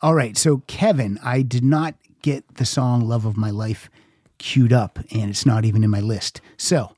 [0.00, 3.90] All right, so Kevin, I did not get the song Love of My Life
[4.38, 6.40] queued up, and it's not even in my list.
[6.56, 6.94] So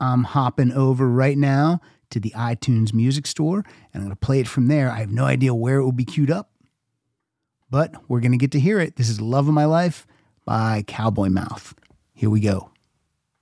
[0.00, 4.38] I'm hopping over right now to the iTunes Music Store, and I'm going to play
[4.38, 4.90] it from there.
[4.90, 6.50] I have no idea where it will be queued up,
[7.70, 8.96] but we're going to get to hear it.
[8.96, 10.06] This is Love of My Life
[10.44, 11.74] by Cowboy Mouth.
[12.12, 12.70] Here we go.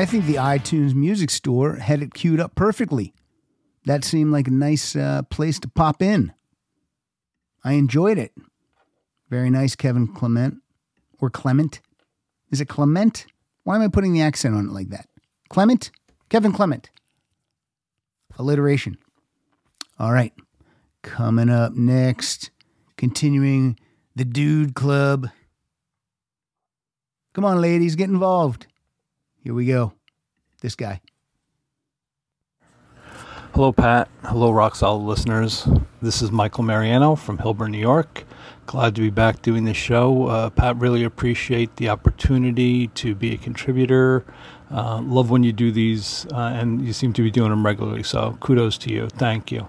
[0.00, 3.12] I think the iTunes Music Store had it queued up perfectly.
[3.84, 6.32] that seemed like a nice uh, place to pop in.
[7.62, 8.32] I enjoyed it.
[9.28, 10.62] Very nice, Kevin Clement.
[11.18, 11.82] Or Clement.
[12.50, 13.26] Is it Clement?
[13.64, 15.06] Why am I putting the accent on it like that?
[15.50, 15.90] Clement?
[16.30, 16.88] Kevin Clement.
[18.38, 18.96] Alliteration.
[19.98, 20.32] All right.
[21.02, 22.50] Coming up next,
[22.96, 23.78] continuing
[24.16, 25.28] the Dude Club.
[27.34, 28.66] Come on, ladies, get involved.
[29.42, 29.94] Here we go.
[30.60, 31.00] This guy.
[33.54, 34.08] Hello, Pat.
[34.22, 35.66] Hello, Rock Solid listeners.
[36.02, 38.24] This is Michael Mariano from Hilburn, New York.
[38.66, 40.26] Glad to be back doing the show.
[40.26, 44.24] Uh, Pat, really appreciate the opportunity to be a contributor.
[44.70, 48.02] Uh, love when you do these, uh, and you seem to be doing them regularly.
[48.02, 49.08] So kudos to you.
[49.08, 49.68] Thank you.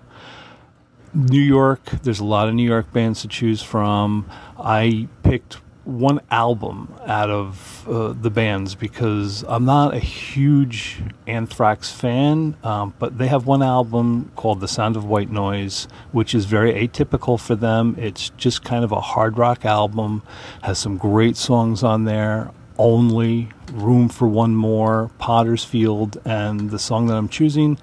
[1.13, 4.29] New York, there's a lot of New York bands to choose from.
[4.59, 11.91] I picked one album out of uh, the bands because I'm not a huge Anthrax
[11.91, 16.45] fan, um, but they have one album called The Sound of White Noise, which is
[16.45, 17.95] very atypical for them.
[17.97, 20.21] It's just kind of a hard rock album,
[20.63, 22.51] has some great songs on there.
[22.77, 27.77] Only, Room for One More, Potter's Field, and the song that I'm choosing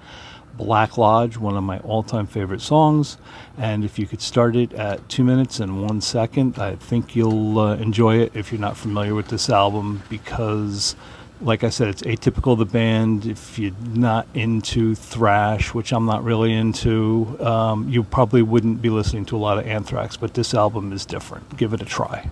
[0.59, 3.17] Black Lodge, one of my all time favorite songs.
[3.57, 7.57] And if you could start it at two minutes and one second, I think you'll
[7.57, 10.97] uh, enjoy it if you're not familiar with this album because,
[11.41, 13.25] like I said, it's atypical of the band.
[13.25, 18.89] If you're not into thrash, which I'm not really into, um, you probably wouldn't be
[18.89, 21.55] listening to a lot of Anthrax, but this album is different.
[21.55, 22.29] Give it a try.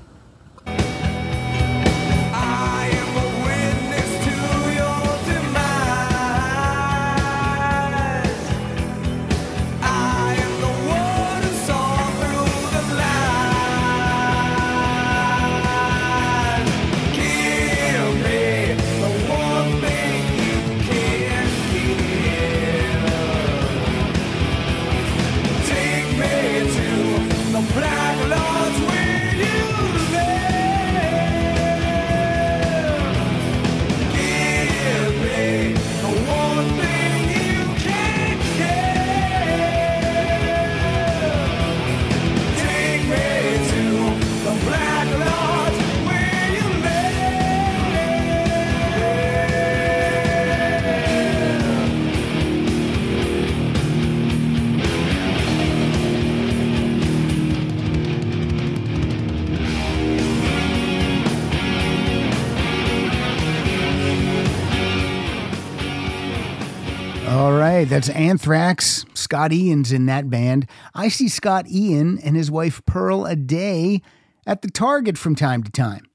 [67.98, 69.08] That's Anthrax.
[69.16, 70.70] Scott Ian's in that band.
[70.94, 74.04] I see Scott Ian and his wife Pearl Aday
[74.46, 76.06] at the Target from time to time.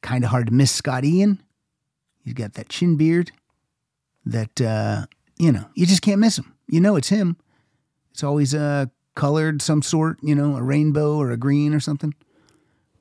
[0.00, 1.40] Kind of hard to miss Scott Ian.
[2.24, 3.30] He's got that chin beard
[4.26, 5.06] that, uh,
[5.38, 6.56] you know, you just can't miss him.
[6.66, 7.36] You know it's him.
[8.10, 12.16] It's always uh, colored some sort, you know, a rainbow or a green or something.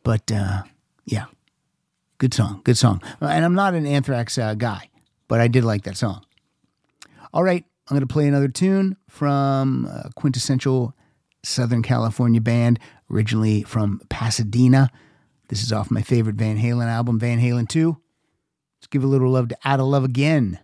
[0.03, 0.61] But uh,
[1.05, 1.25] yeah,
[2.19, 3.01] good song, good song.
[3.19, 4.91] And I'm not an Anthrax uh, guy,
[5.27, 6.23] but I did like that song.
[7.33, 10.93] All right, I'm going to play another tune from a quintessential
[11.43, 12.79] Southern California band,
[13.09, 14.91] originally from Pasadena.
[15.47, 17.97] This is off my favorite Van Halen album, Van Halen 2.
[18.77, 20.59] Let's give a little love to Out of Love Again.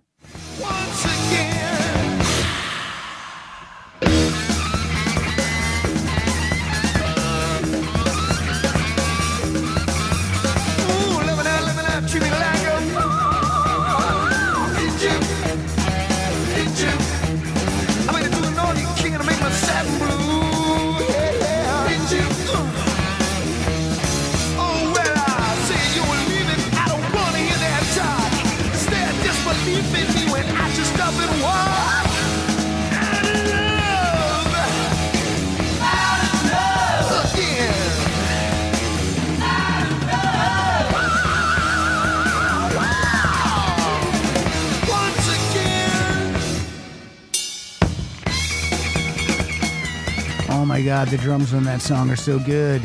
[50.96, 52.82] God, the drums on that song are so good.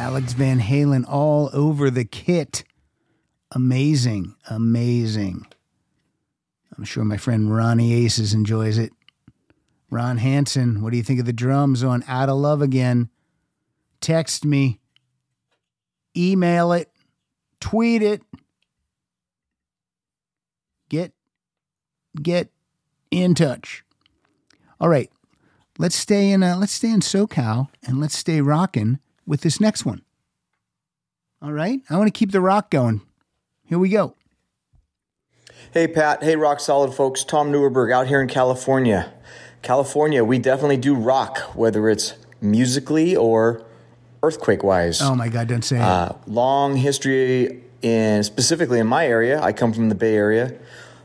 [0.00, 2.64] Alex Van Halen all over the kit.
[3.52, 5.46] Amazing, amazing.
[6.74, 8.94] I'm sure my friend Ronnie Aces enjoys it.
[9.90, 13.10] Ron Hansen, what do you think of the drums on Out of Love Again?
[14.00, 14.80] Text me,
[16.16, 16.90] email it,
[17.60, 18.22] tweet it.
[20.88, 21.12] Get
[22.22, 22.48] get
[23.10, 23.84] in touch.
[24.80, 25.10] All right,
[25.78, 29.84] let's stay in uh, let's stay in SoCal and let's stay rocking with this next
[29.84, 30.02] one.
[31.42, 33.02] All right, I want to keep the rock going.
[33.64, 34.14] Here we go.
[35.72, 36.22] Hey, Pat.
[36.22, 37.24] Hey, Rock Solid folks.
[37.24, 39.12] Tom Neuerberg out here in California.
[39.62, 43.64] California, we definitely do rock, whether it's musically or
[44.22, 45.00] earthquake wise.
[45.02, 45.48] Oh my God!
[45.48, 45.82] Don't say it.
[45.82, 49.40] Uh, long history in specifically in my area.
[49.40, 50.54] I come from the Bay Area.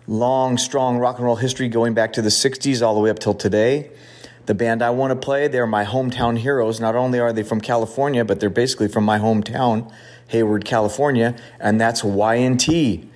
[0.08, 3.20] Long, strong rock and roll history going back to the '60s all the way up
[3.20, 3.92] till today.
[4.50, 6.80] The band I want to play, they're my hometown heroes.
[6.80, 9.94] Not only are they from California, but they're basically from my hometown,
[10.30, 13.08] Hayward, California, and that's Y&T.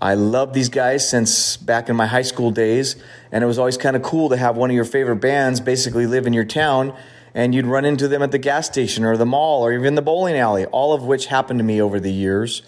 [0.00, 2.94] I love these guys since back in my high school days,
[3.32, 6.06] and it was always kind of cool to have one of your favorite bands basically
[6.06, 6.96] live in your town,
[7.34, 10.02] and you'd run into them at the gas station or the mall or even the
[10.02, 12.62] bowling alley, all of which happened to me over the years.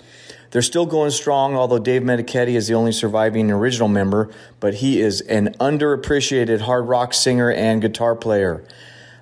[0.50, 4.30] They're still going strong, although Dave Meniketti is the only surviving original member,
[4.60, 8.64] but he is an underappreciated hard rock singer and guitar player.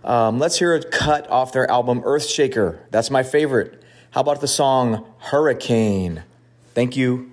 [0.05, 2.79] Um, let's hear a cut off their album Earthshaker.
[2.91, 3.83] That's my favorite.
[4.13, 6.23] How about the song Hurricane?
[6.75, 7.33] Thank you.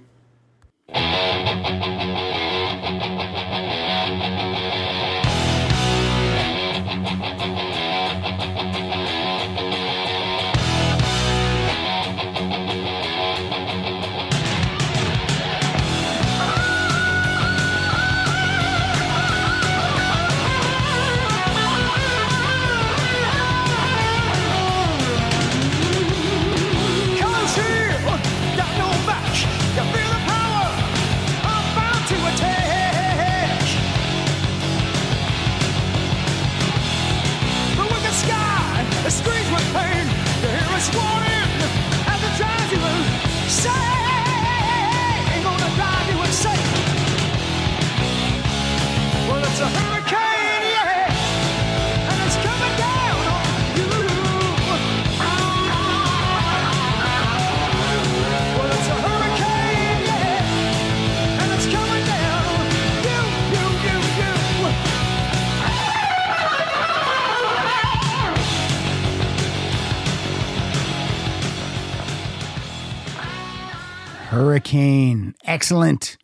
[75.63, 76.17] Excellent.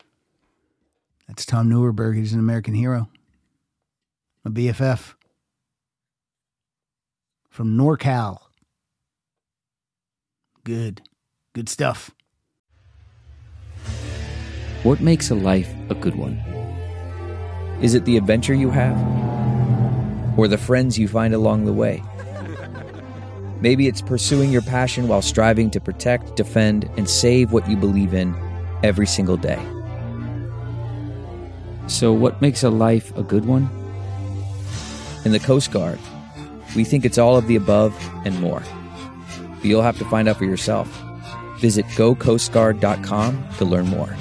[1.26, 2.18] That's Tom Neuerberg.
[2.18, 3.08] He's an American hero.
[4.44, 5.14] A BFF.
[7.50, 8.40] From NorCal.
[10.66, 11.04] Good.
[11.54, 12.12] Good stuff.
[14.84, 16.36] What makes a life a good one?
[17.82, 18.98] Is it the adventure you have?
[20.38, 22.04] Or the friends you find along the way?
[23.62, 28.14] Maybe it's pursuing your passion while striving to protect, defend, and save what you believe
[28.14, 28.36] in
[28.84, 29.60] every single day.
[31.88, 33.70] So, what makes a life a good one?
[35.26, 36.00] In the Coast Guard,
[36.76, 37.96] we think it's all of the above
[38.26, 38.64] and more.
[39.56, 40.88] But you'll have to find out for yourself.
[41.58, 44.16] Visit gocoastguard.com to learn more.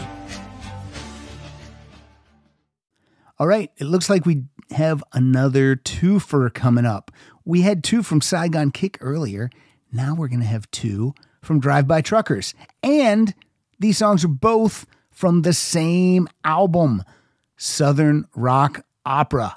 [3.39, 3.71] All right.
[3.77, 7.13] It looks like we have another twofer coming up.
[7.45, 9.51] We had two from Saigon Kick earlier.
[9.93, 12.55] Now we're going to have two from Drive By Truckers.
[12.83, 13.35] And
[13.79, 17.03] these songs are both from the same album,
[17.57, 19.57] Southern Rock Opera.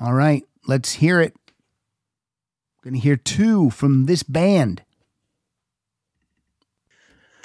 [0.00, 0.44] All right.
[0.66, 1.34] Let's hear it.
[2.82, 4.82] Going to hear two from this band.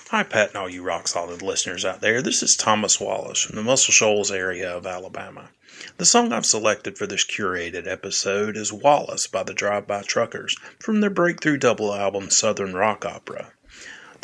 [0.10, 2.22] Hi, Pat, and all you rock solid listeners out there.
[2.22, 5.50] This is Thomas Wallace from the Muscle Shoals area of Alabama.
[5.98, 10.56] The song I've selected for this curated episode is Wallace by the Drive By Truckers
[10.80, 13.52] from their breakthrough double album Southern Rock Opera.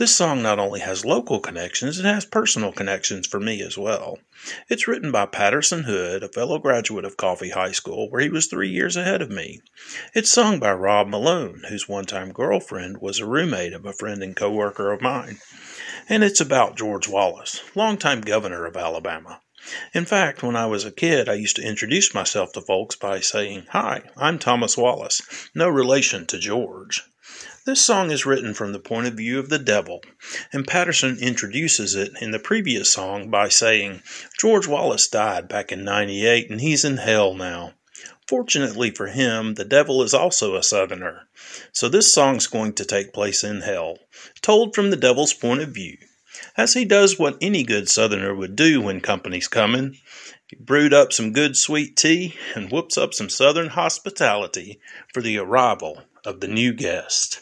[0.02, 4.18] This song not only has local connections, it has personal connections for me as well.
[4.68, 8.48] It's written by Patterson Hood, a fellow graduate of Coffee High School, where he was
[8.48, 9.62] three years ahead of me.
[10.16, 14.24] It's sung by Rob Malone, whose one time girlfriend was a roommate of a friend
[14.24, 15.38] and coworker of mine.
[16.10, 19.40] And it's about George Wallace, longtime governor of Alabama.
[19.94, 23.20] In fact, when I was a kid, I used to introduce myself to folks by
[23.20, 25.22] saying, Hi, I'm Thomas Wallace,
[25.54, 27.04] no relation to George.
[27.72, 30.04] This song is written from the point of view of the devil,
[30.52, 34.04] and Patterson introduces it in the previous song by saying,
[34.38, 37.76] George Wallace died back in 98 and he's in hell now.
[38.28, 41.30] Fortunately for him, the devil is also a southerner.
[41.72, 44.00] So this song's going to take place in hell,
[44.42, 45.96] told from the devil's point of view,
[46.58, 49.96] as he does what any good southerner would do when company's coming.
[50.46, 54.82] He brewed up some good sweet tea and whoops up some southern hospitality
[55.14, 57.42] for the arrival of the new guest.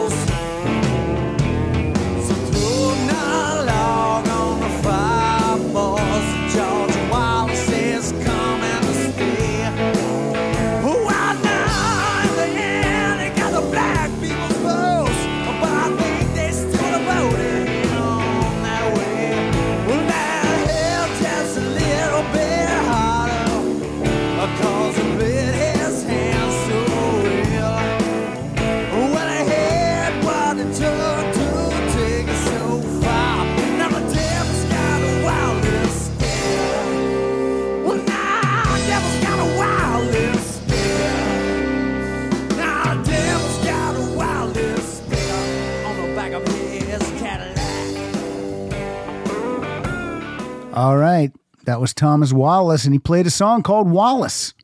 [50.81, 51.31] All right.
[51.65, 54.55] That was Thomas Wallace, and he played a song called Wallace.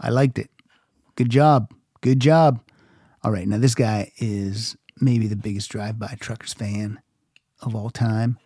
[0.00, 0.50] I liked it.
[1.14, 1.72] Good job.
[2.00, 2.60] Good job.
[3.22, 3.46] All right.
[3.46, 7.00] Now, this guy is maybe the biggest drive by truckers fan
[7.62, 8.36] of all time.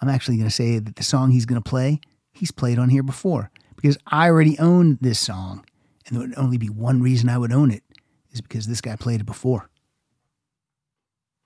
[0.00, 2.00] I'm actually going to say that the song he's going to play,
[2.32, 5.64] he's played on here before because I already own this song.
[6.06, 7.82] And there would only be one reason I would own it
[8.30, 9.68] is because this guy played it before.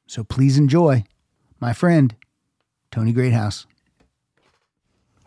[0.06, 1.05] So please enjoy
[1.59, 2.14] my friend,
[2.90, 3.64] Tony Greathouse.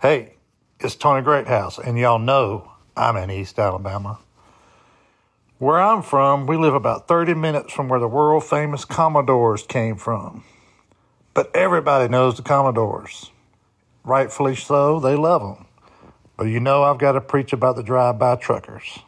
[0.03, 0.33] Hey,
[0.81, 4.19] it's Tony Greathouse, and y'all know I'm in East Alabama.
[5.59, 9.95] Where I'm from, we live about 30 minutes from where the world famous Commodores came
[9.95, 10.43] from.
[11.33, 13.31] But everybody knows the Commodores.
[14.03, 15.67] Rightfully so, they love them.
[16.35, 18.99] But you know, I've got to preach about the drive by truckers.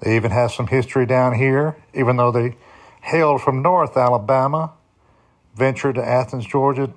[0.00, 2.58] They even have some history down here, even though they
[3.00, 4.74] hailed from North Alabama,
[5.54, 6.92] ventured to Athens, Georgia,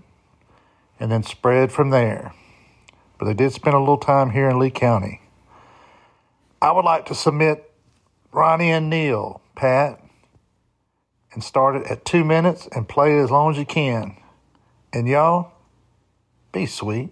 [1.00, 2.34] and then spread from there
[3.18, 5.22] but they did spend a little time here in Lee County.
[6.62, 7.72] I would like to submit
[8.32, 10.04] Ronnie and Neil, Pat,
[11.34, 14.18] and start it at two minutes and play it as long as you can.
[14.92, 15.52] And y'all,
[16.52, 17.12] be sweet.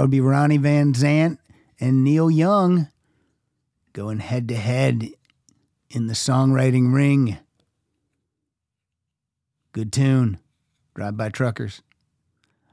[0.00, 1.36] That would be Ronnie Van Zant
[1.78, 2.88] and Neil Young
[3.92, 5.10] going head to head
[5.90, 7.36] in the songwriting ring.
[9.72, 10.38] Good tune.
[10.94, 11.82] Drive by truckers.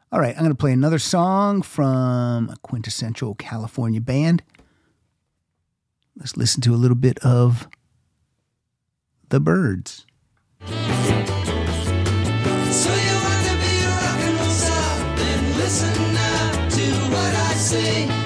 [0.10, 4.42] All right, I'm going to play another song from a quintessential California band.
[6.16, 7.68] Let's listen to a little bit of
[9.28, 10.06] The Byrds.
[10.66, 10.78] So
[15.94, 16.07] you
[17.74, 18.17] what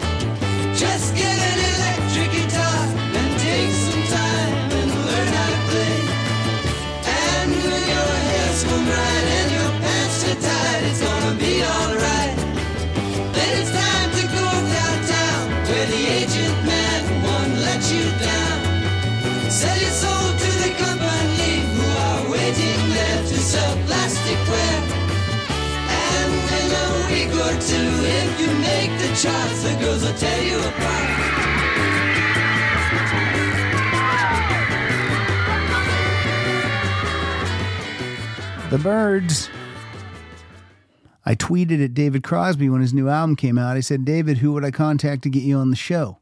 [29.24, 31.22] the girls will you apart.
[38.72, 39.50] The Byrds.
[41.24, 43.78] I tweeted at David Crosby when his new album came out.
[43.78, 46.18] I said, David, who would I contact to get you on the show?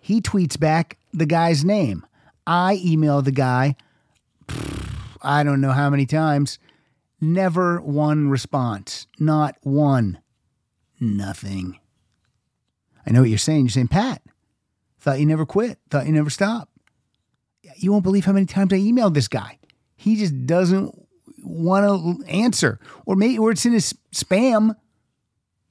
[0.00, 2.04] He tweets back the guy's name.
[2.46, 3.76] I email the guy,
[5.22, 6.58] I don't know how many times,
[7.20, 9.06] never one response.
[9.18, 10.20] Not one.
[11.00, 11.78] Nothing.
[13.06, 13.60] I know what you're saying.
[13.60, 14.22] You're saying, Pat,
[14.98, 16.72] thought you never quit, thought you never stopped.
[17.76, 19.58] You won't believe how many times I emailed this guy.
[19.96, 20.94] He just doesn't
[21.42, 24.74] want to answer, or maybe or it's in his spam.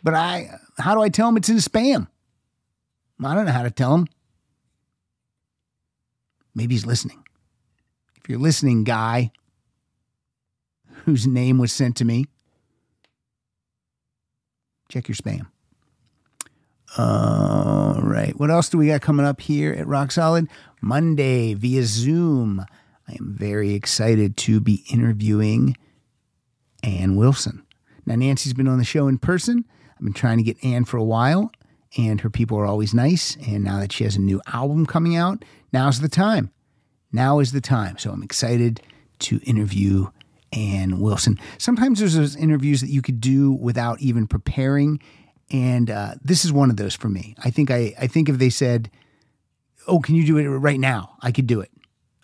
[0.04, 2.08] But I, how do I tell him it's in spam?
[3.24, 4.08] I don't know how to tell him.
[6.54, 7.24] Maybe he's listening.
[8.18, 9.32] If you're listening, guy
[11.04, 12.26] whose name was sent to me,
[14.90, 15.48] check your spam.
[16.98, 18.38] All right.
[18.40, 20.48] What else do we got coming up here at Rock Solid?
[20.82, 22.66] Monday via Zoom.
[23.08, 25.76] I am very excited to be interviewing
[26.84, 27.64] Ann Wilson.
[28.06, 29.66] Now, Nancy's been on the show in person.
[29.98, 31.52] I've been trying to get Ann for a while,
[31.98, 33.36] and her people are always nice.
[33.48, 35.44] And now that she has a new album coming out,
[35.74, 36.52] now's the time.
[37.12, 37.98] Now is the time.
[37.98, 38.82] So I'm excited
[39.20, 40.08] to interview
[40.54, 41.40] Ann Wilson.
[41.58, 45.02] Sometimes there's those interviews that you could do without even preparing,
[45.52, 47.36] and uh, this is one of those for me.
[47.44, 48.90] I think I, I think if they said,
[49.88, 51.72] "Oh, can you do it right now?" I could do it.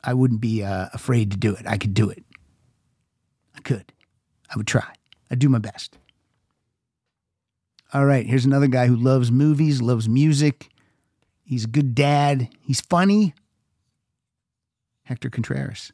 [0.03, 1.65] I wouldn't be uh, afraid to do it.
[1.67, 2.23] I could do it.
[3.55, 3.93] I could.
[4.49, 4.93] I would try.
[5.29, 5.97] I'd do my best.
[7.93, 10.69] All right, here's another guy who loves movies, loves music.
[11.43, 12.47] He's a good dad.
[12.61, 13.33] He's funny.
[15.03, 15.91] Hector Contreras.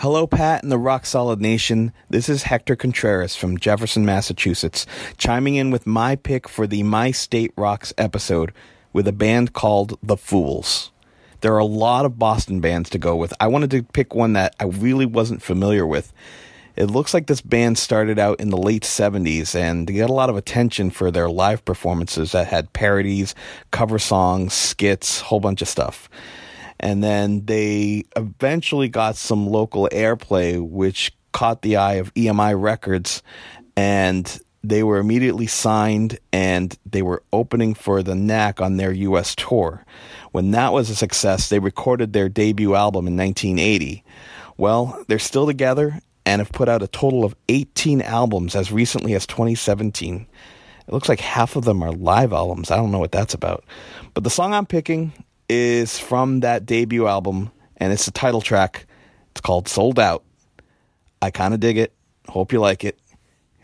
[0.00, 1.90] Hello, Pat and the Rock Solid Nation.
[2.10, 4.84] This is Hector Contreras from Jefferson, Massachusetts,
[5.16, 8.52] chiming in with my pick for the My State Rocks episode
[8.92, 10.92] with a band called The Fools.
[11.40, 13.32] There are a lot of Boston bands to go with.
[13.40, 16.12] I wanted to pick one that I really wasn't familiar with.
[16.76, 20.12] It looks like this band started out in the late 70s and they got a
[20.12, 23.34] lot of attention for their live performances that had parodies,
[23.70, 26.10] cover songs, skits, whole bunch of stuff
[26.80, 33.22] and then they eventually got some local airplay, which caught the eye of EMI Records,
[33.76, 39.34] and they were immediately signed and they were opening for the Knack on their US
[39.36, 39.84] tour.
[40.32, 44.02] When that was a success, they recorded their debut album in 1980.
[44.56, 49.14] Well, they're still together and have put out a total of 18 albums as recently
[49.14, 50.26] as 2017.
[50.88, 52.70] It looks like half of them are live albums.
[52.70, 53.64] I don't know what that's about.
[54.14, 55.12] But the song I'm picking
[55.48, 58.86] is from that debut album, and it's the title track.
[59.30, 60.24] It's called Sold Out.
[61.20, 61.92] I kind of dig it.
[62.28, 62.98] Hope you like it.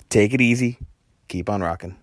[0.08, 0.78] Take it easy.
[1.28, 1.96] Keep on rocking.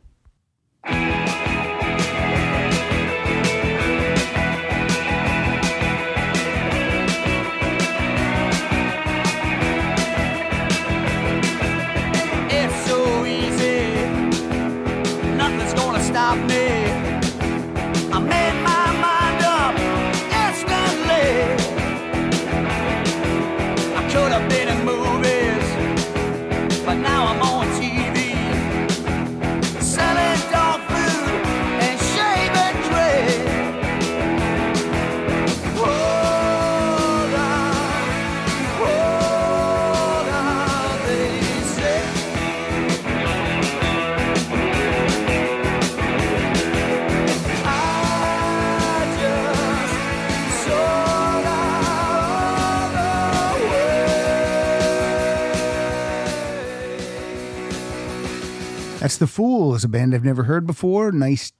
[59.10, 61.12] That's The Fools, a band I've never heard before.
[61.12, 61.52] Nice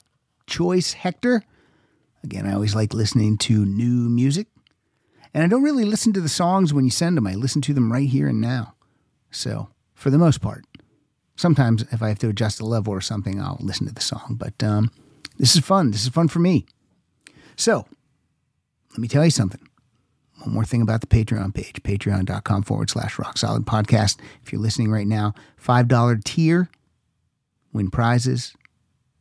[0.46, 1.42] choice, Hector.
[2.24, 4.46] Again, I always like listening to new music.
[5.34, 7.74] And I don't really listen to the songs when you send them, I listen to
[7.74, 8.76] them right here and now.
[9.32, 10.64] So, for the most part,
[11.38, 14.36] sometimes if I have to adjust the level or something, I'll listen to the song.
[14.38, 14.92] But um,
[15.40, 15.90] this is fun.
[15.90, 16.68] This is fun for me.
[17.56, 17.88] So,
[18.92, 19.68] let me tell you something.
[20.44, 24.20] One more thing about the Patreon page, patreon.com forward slash rock solid podcast.
[24.44, 26.70] If you're listening right now, $5 tier,
[27.74, 28.54] win prizes.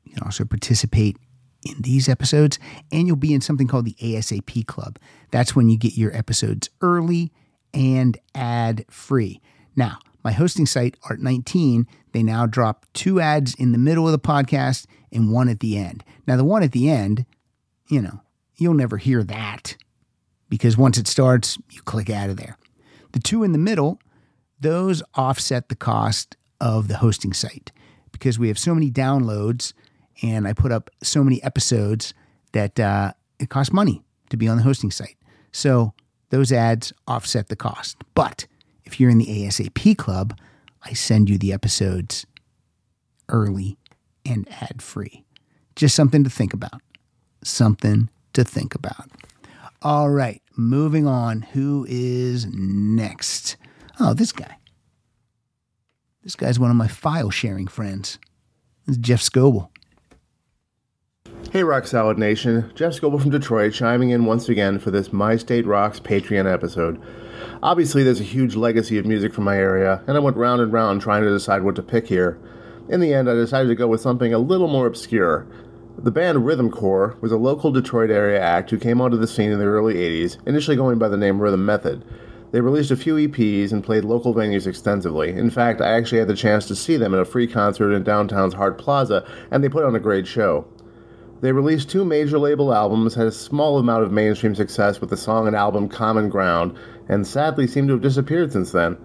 [0.04, 1.16] You can also participate
[1.64, 2.58] in these episodes,
[2.92, 4.98] and you'll be in something called the ASAP Club.
[5.30, 7.32] That's when you get your episodes early
[7.74, 9.40] and ad free.
[9.76, 14.18] Now, my hosting site, Art19, they now drop two ads in the middle of the
[14.18, 16.04] podcast and one at the end.
[16.26, 17.24] Now, the one at the end,
[17.88, 18.20] you know,
[18.56, 19.76] you'll never hear that
[20.48, 22.56] because once it starts, you click out of there.
[23.12, 24.00] The two in the middle,
[24.60, 27.70] those offset the cost of the hosting site
[28.18, 29.72] because we have so many downloads
[30.22, 32.12] and I put up so many episodes
[32.52, 35.16] that uh, it costs money to be on the hosting site.
[35.52, 35.92] So
[36.30, 37.96] those ads offset the cost.
[38.14, 38.46] But
[38.84, 40.36] if you're in the ASAP club,
[40.82, 42.26] I send you the episodes
[43.28, 43.78] early
[44.26, 45.24] and ad free.
[45.76, 46.80] Just something to think about.
[47.44, 49.10] Something to think about.
[49.80, 51.42] All right, moving on.
[51.42, 53.56] Who is next?
[54.00, 54.56] Oh, this guy.
[56.28, 58.18] This guy's one of my file sharing friends.
[58.86, 59.70] Is Jeff Scoble.
[61.52, 62.70] Hey, Rock Solid Nation.
[62.74, 67.00] Jeff Scoble from Detroit chiming in once again for this My State Rocks Patreon episode.
[67.62, 70.70] Obviously, there's a huge legacy of music from my area, and I went round and
[70.70, 72.38] round trying to decide what to pick here.
[72.90, 75.46] In the end, I decided to go with something a little more obscure.
[75.96, 79.50] The band Rhythm Corps was a local Detroit area act who came onto the scene
[79.50, 82.04] in the early 80s, initially going by the name Rhythm Method.
[82.50, 85.30] They released a few EPs and played local venues extensively.
[85.30, 88.04] In fact, I actually had the chance to see them at a free concert in
[88.04, 90.66] downtown's Hart Plaza, and they put on a great show.
[91.40, 95.16] They released two major label albums, had a small amount of mainstream success with the
[95.16, 96.76] song and album Common Ground,
[97.08, 98.96] and sadly seem to have disappeared since then.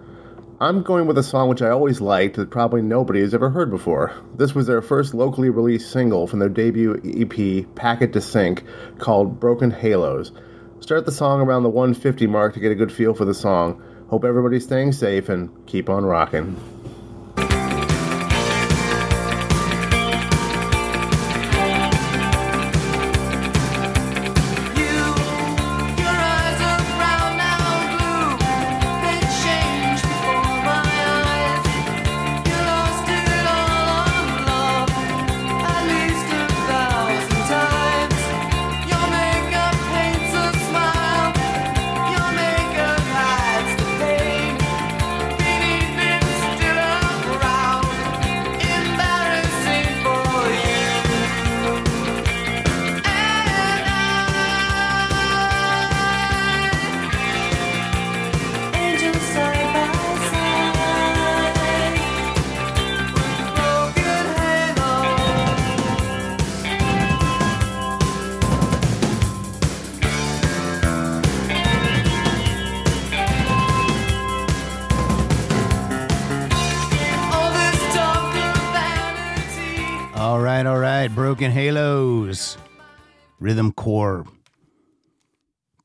[0.60, 3.70] I'm going with a song which I always liked that probably nobody has ever heard
[3.70, 4.12] before.
[4.36, 8.64] This was their first locally released single from their debut EP, Paquet de Cinq,
[8.98, 10.32] called Broken Halos.
[10.84, 13.82] Start the song around the 150 mark to get a good feel for the song.
[14.10, 16.60] Hope everybody's staying safe and keep on rocking.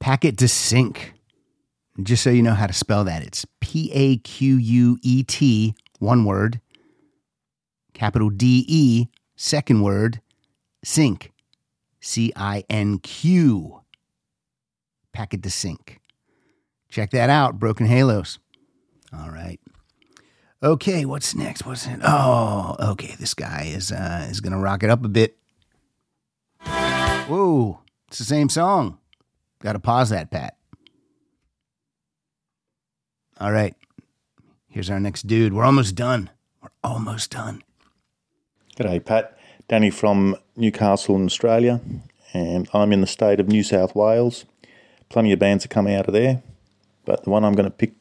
[0.10, 1.14] Paquet de Cinq.
[2.02, 5.76] Just so you know how to spell that, it's P A Q U E T,
[6.00, 6.60] one word,
[7.94, 9.06] capital D E,
[9.36, 10.20] second word,
[10.84, 11.32] sync,
[12.02, 13.82] C I N Q.
[15.14, 16.00] Paquet de Cinq.
[16.90, 18.40] Check that out, Broken Halos.
[19.14, 19.60] All right.
[20.64, 21.68] Okay, what's next?
[21.68, 22.00] What's it?
[22.04, 23.14] Oh, okay.
[23.20, 25.38] This guy is uh, is gonna rock it up a bit.
[26.66, 28.98] Whoa, it's the same song.
[29.62, 30.56] Got to pause that, Pat.
[33.40, 33.76] All right,
[34.68, 35.54] here's our next dude.
[35.54, 36.30] We're almost done.
[36.62, 37.64] We're almost done.
[38.78, 39.38] G'day, Pat.
[39.68, 41.80] Danny from Newcastle in Australia,
[42.34, 44.46] and I'm in the state of New South Wales.
[45.10, 46.42] Plenty of bands are coming out of there,
[47.06, 47.94] but the one I'm going to pick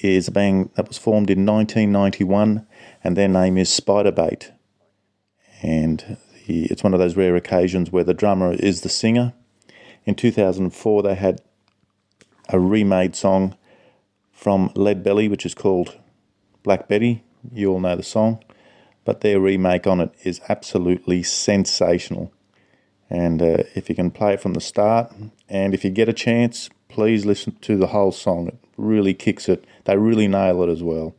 [0.00, 2.66] is a band that was formed in 1991,
[3.04, 4.50] and their name is Spiderbait.
[5.60, 6.16] And
[6.46, 9.34] the, it's one of those rare occasions where the drummer is the singer.
[10.04, 11.40] In 2004, they had
[12.48, 13.56] a remade song
[14.32, 15.98] from Lead Belly, which is called
[16.62, 17.22] Black Betty.
[17.52, 18.42] You all know the song,
[19.04, 22.32] but their remake on it is absolutely sensational.
[23.08, 25.12] And uh, if you can play it from the start,
[25.48, 28.48] and if you get a chance, please listen to the whole song.
[28.48, 29.64] It really kicks it.
[29.84, 31.14] They really nail it as well.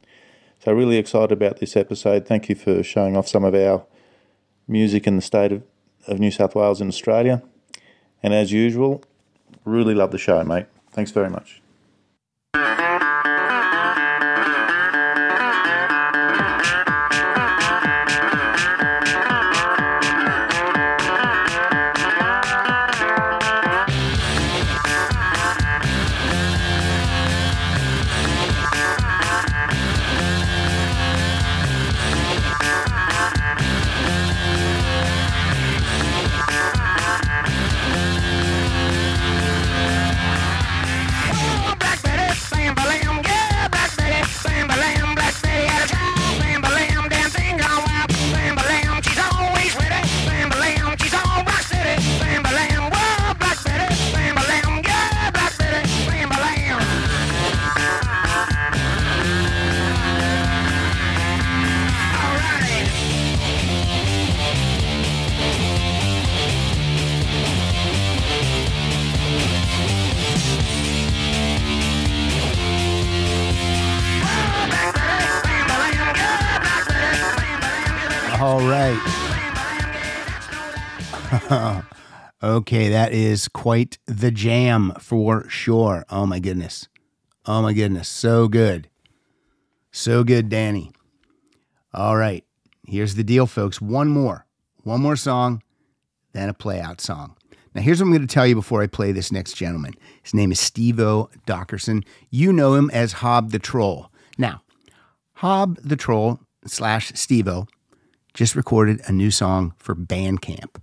[0.59, 2.25] So, really excited about this episode.
[2.25, 3.85] Thank you for showing off some of our
[4.67, 5.63] music in the state of,
[6.07, 7.43] of New South Wales in Australia.
[8.23, 9.03] And as usual,
[9.65, 10.67] really love the show, mate.
[10.91, 11.62] Thanks very much.
[82.73, 86.05] Okay, that is quite the jam for sure.
[86.09, 86.87] Oh my goodness.
[87.45, 88.09] Oh my goodness.
[88.09, 88.89] So good.
[89.91, 90.91] So good, Danny.
[91.93, 92.43] All right.
[92.83, 93.79] Here's the deal, folks.
[93.79, 94.47] One more.
[94.81, 95.61] One more song.
[96.31, 97.35] then a play out song.
[97.75, 99.93] Now, here's what I'm going to tell you before I play this next gentleman.
[100.23, 101.29] His name is Steve O.
[101.45, 102.03] Dockerson.
[102.31, 104.11] You know him as Hob the Troll.
[104.39, 104.63] Now,
[105.33, 107.67] Hob the Troll slash Steve O
[108.33, 110.81] just recorded a new song for Bandcamp,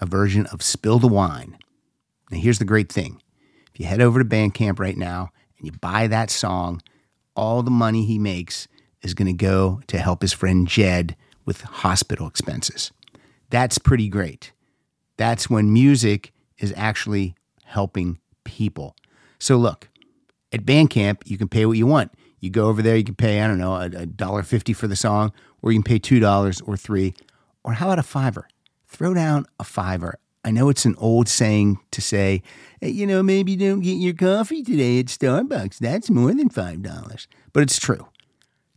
[0.00, 1.58] a version of Spill the Wine.
[2.30, 3.20] Now, here's the great thing
[3.72, 6.82] if you head over to Bandcamp right now and you buy that song,
[7.34, 8.68] all the money he makes
[9.02, 12.92] is going to go to help his friend Jed with hospital expenses.
[13.50, 14.52] That's pretty great.
[15.16, 17.34] That's when music is actually
[17.64, 18.96] helping people.
[19.38, 19.88] So, look,
[20.52, 22.12] at Bandcamp, you can pay what you want.
[22.40, 24.96] You go over there, you can pay, I don't know, a dollar fifty for the
[24.96, 27.14] song, or you can pay two dollars or three.
[27.64, 28.48] Or how about a fiver?
[28.88, 30.18] Throw down a fiver.
[30.44, 32.42] I know it's an old saying to say,
[32.80, 35.78] "Hey, you know, maybe you don't get your coffee today at Starbucks.
[35.78, 37.28] That's more than five dollars.
[37.52, 38.08] But it's true.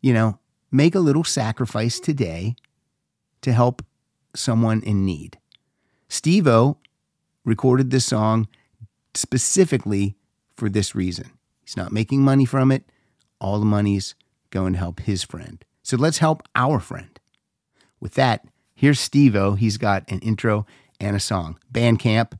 [0.01, 0.39] You know,
[0.71, 2.55] make a little sacrifice today
[3.41, 3.83] to help
[4.35, 5.37] someone in need.
[6.09, 6.77] Steve O
[7.45, 8.47] recorded this song
[9.13, 10.15] specifically
[10.55, 11.31] for this reason.
[11.63, 12.83] He's not making money from it.
[13.39, 14.15] All the money's
[14.49, 15.63] going to help his friend.
[15.83, 17.19] So let's help our friend.
[17.99, 18.45] With that,
[18.81, 19.37] here's Steve.
[19.59, 20.65] He's got an intro
[20.99, 21.59] and a song.
[21.71, 22.33] Bandcamp,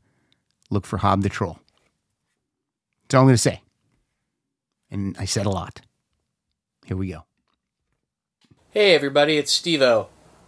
[0.72, 1.60] look for Hob the Troll.
[3.04, 3.62] That's all I'm going to say.
[4.90, 5.82] And I said a lot.
[6.84, 7.26] Here we go.
[8.72, 10.08] Hey everybody, it's Steve-O.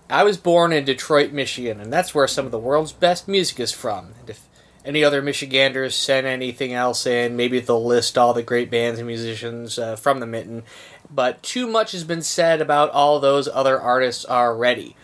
[0.09, 3.59] I was born in Detroit, Michigan, and that's where some of the world's best music
[3.59, 4.13] is from.
[4.19, 4.47] And if
[4.85, 9.07] any other Michiganders send anything else in, maybe they'll list all the great bands and
[9.07, 10.63] musicians uh, from the mitten.
[11.09, 14.95] But too much has been said about all those other artists already.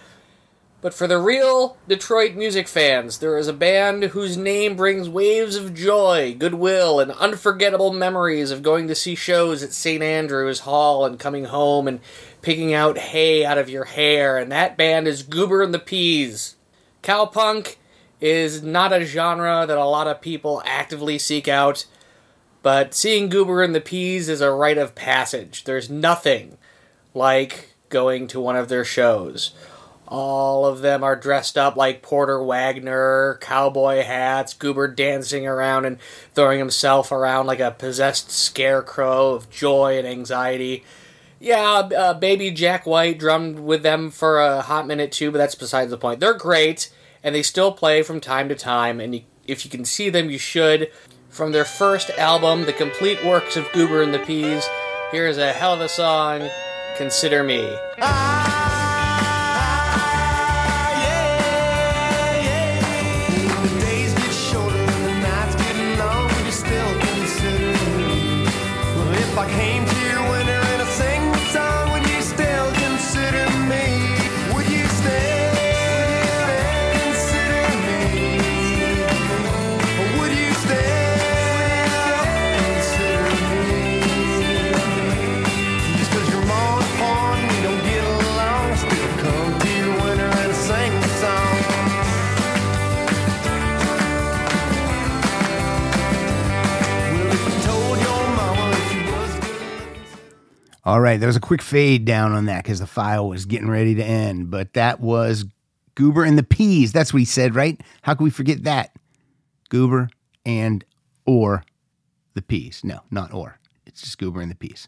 [0.81, 5.57] But for the real Detroit music fans, there is a band whose name brings waves
[5.57, 10.01] of joy, goodwill, and unforgettable memories of going to see shows at St.
[10.01, 11.99] Andrews Hall and coming home and
[12.41, 16.55] picking out hay out of your hair, and that band is Goober and the Peas.
[17.03, 17.75] Cowpunk
[18.21, 21.85] is not a genre that a lot of people actively seek out,
[22.61, 25.65] but seeing Goober and the Peas is a rite of passage.
[25.65, 26.57] There's nothing
[27.13, 29.53] like going to one of their shows.
[30.09, 35.99] All of them are dressed up like Porter Wagoner, cowboy hats, Goober dancing around and
[36.33, 40.83] throwing himself around like a possessed scarecrow of joy and anxiety.
[41.39, 41.63] Yeah,
[41.95, 45.91] uh, baby Jack White drummed with them for a hot minute too, but that's besides
[45.91, 46.19] the point.
[46.19, 46.91] They're great,
[47.23, 50.31] and they still play from time to time, and you, if you can see them,
[50.31, 50.91] you should.
[51.29, 54.67] From their first album, The Complete Works of Goober and the Peas,
[55.11, 56.49] here's a hell of a song,
[56.97, 57.61] Consider Me.
[57.99, 58.38] The
[100.89, 103.69] All right, there was a quick fade down on that because the file was getting
[103.69, 104.49] ready to end.
[104.49, 105.45] But that was
[105.93, 106.91] Goober and the Peas.
[106.91, 107.79] That's what he said, right?
[108.01, 108.97] How can we forget that?
[109.69, 110.09] Goober
[110.47, 110.83] and
[111.27, 111.63] or
[112.33, 112.81] the Peas.
[112.83, 113.59] No, not or.
[113.85, 114.87] It's just Goober and the Peas.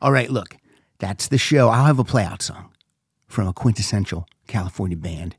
[0.00, 0.56] All right, look,
[0.98, 1.68] that's the show.
[1.68, 2.72] I'll have a playout song
[3.28, 5.36] from a quintessential California band.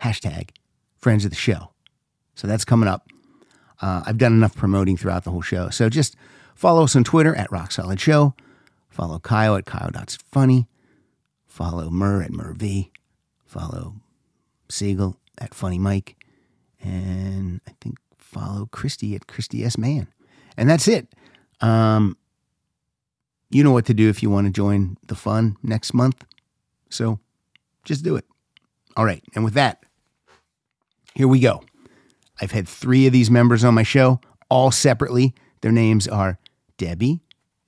[0.00, 0.52] Hashtag
[0.96, 1.72] friends of the show.
[2.34, 3.10] So that's coming up.
[3.82, 5.68] Uh, I've done enough promoting throughout the whole show.
[5.68, 6.16] So just
[6.54, 8.34] follow us on Twitter at Rock Solid Show.
[8.94, 10.68] Follow Kyle at Kyle.funny.
[11.48, 12.92] Follow Mur at MurV.
[13.44, 13.94] Follow
[14.68, 16.14] Siegel at Funny Mike.
[16.80, 19.76] And I think follow Christy at Christy S.
[19.76, 20.06] Man.
[20.56, 21.08] And that's it.
[21.60, 22.16] Um,
[23.50, 26.24] you know what to do if you want to join the fun next month.
[26.88, 27.18] So
[27.84, 28.24] just do it.
[28.96, 29.24] All right.
[29.34, 29.82] And with that,
[31.16, 31.64] here we go.
[32.40, 35.34] I've had three of these members on my show, all separately.
[35.62, 36.38] Their names are
[36.78, 37.22] Debbie,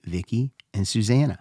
[0.05, 1.41] Vicky, and Susanna.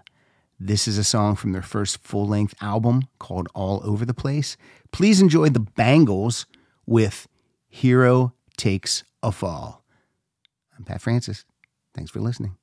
[0.60, 4.56] This is a song from their first full length album called All Over the Place.
[4.92, 6.46] Please enjoy the Bangles
[6.86, 7.28] with
[7.68, 9.84] Hero Takes a Fall.
[10.78, 11.44] I'm Pat Francis.
[11.94, 12.56] Thanks for listening.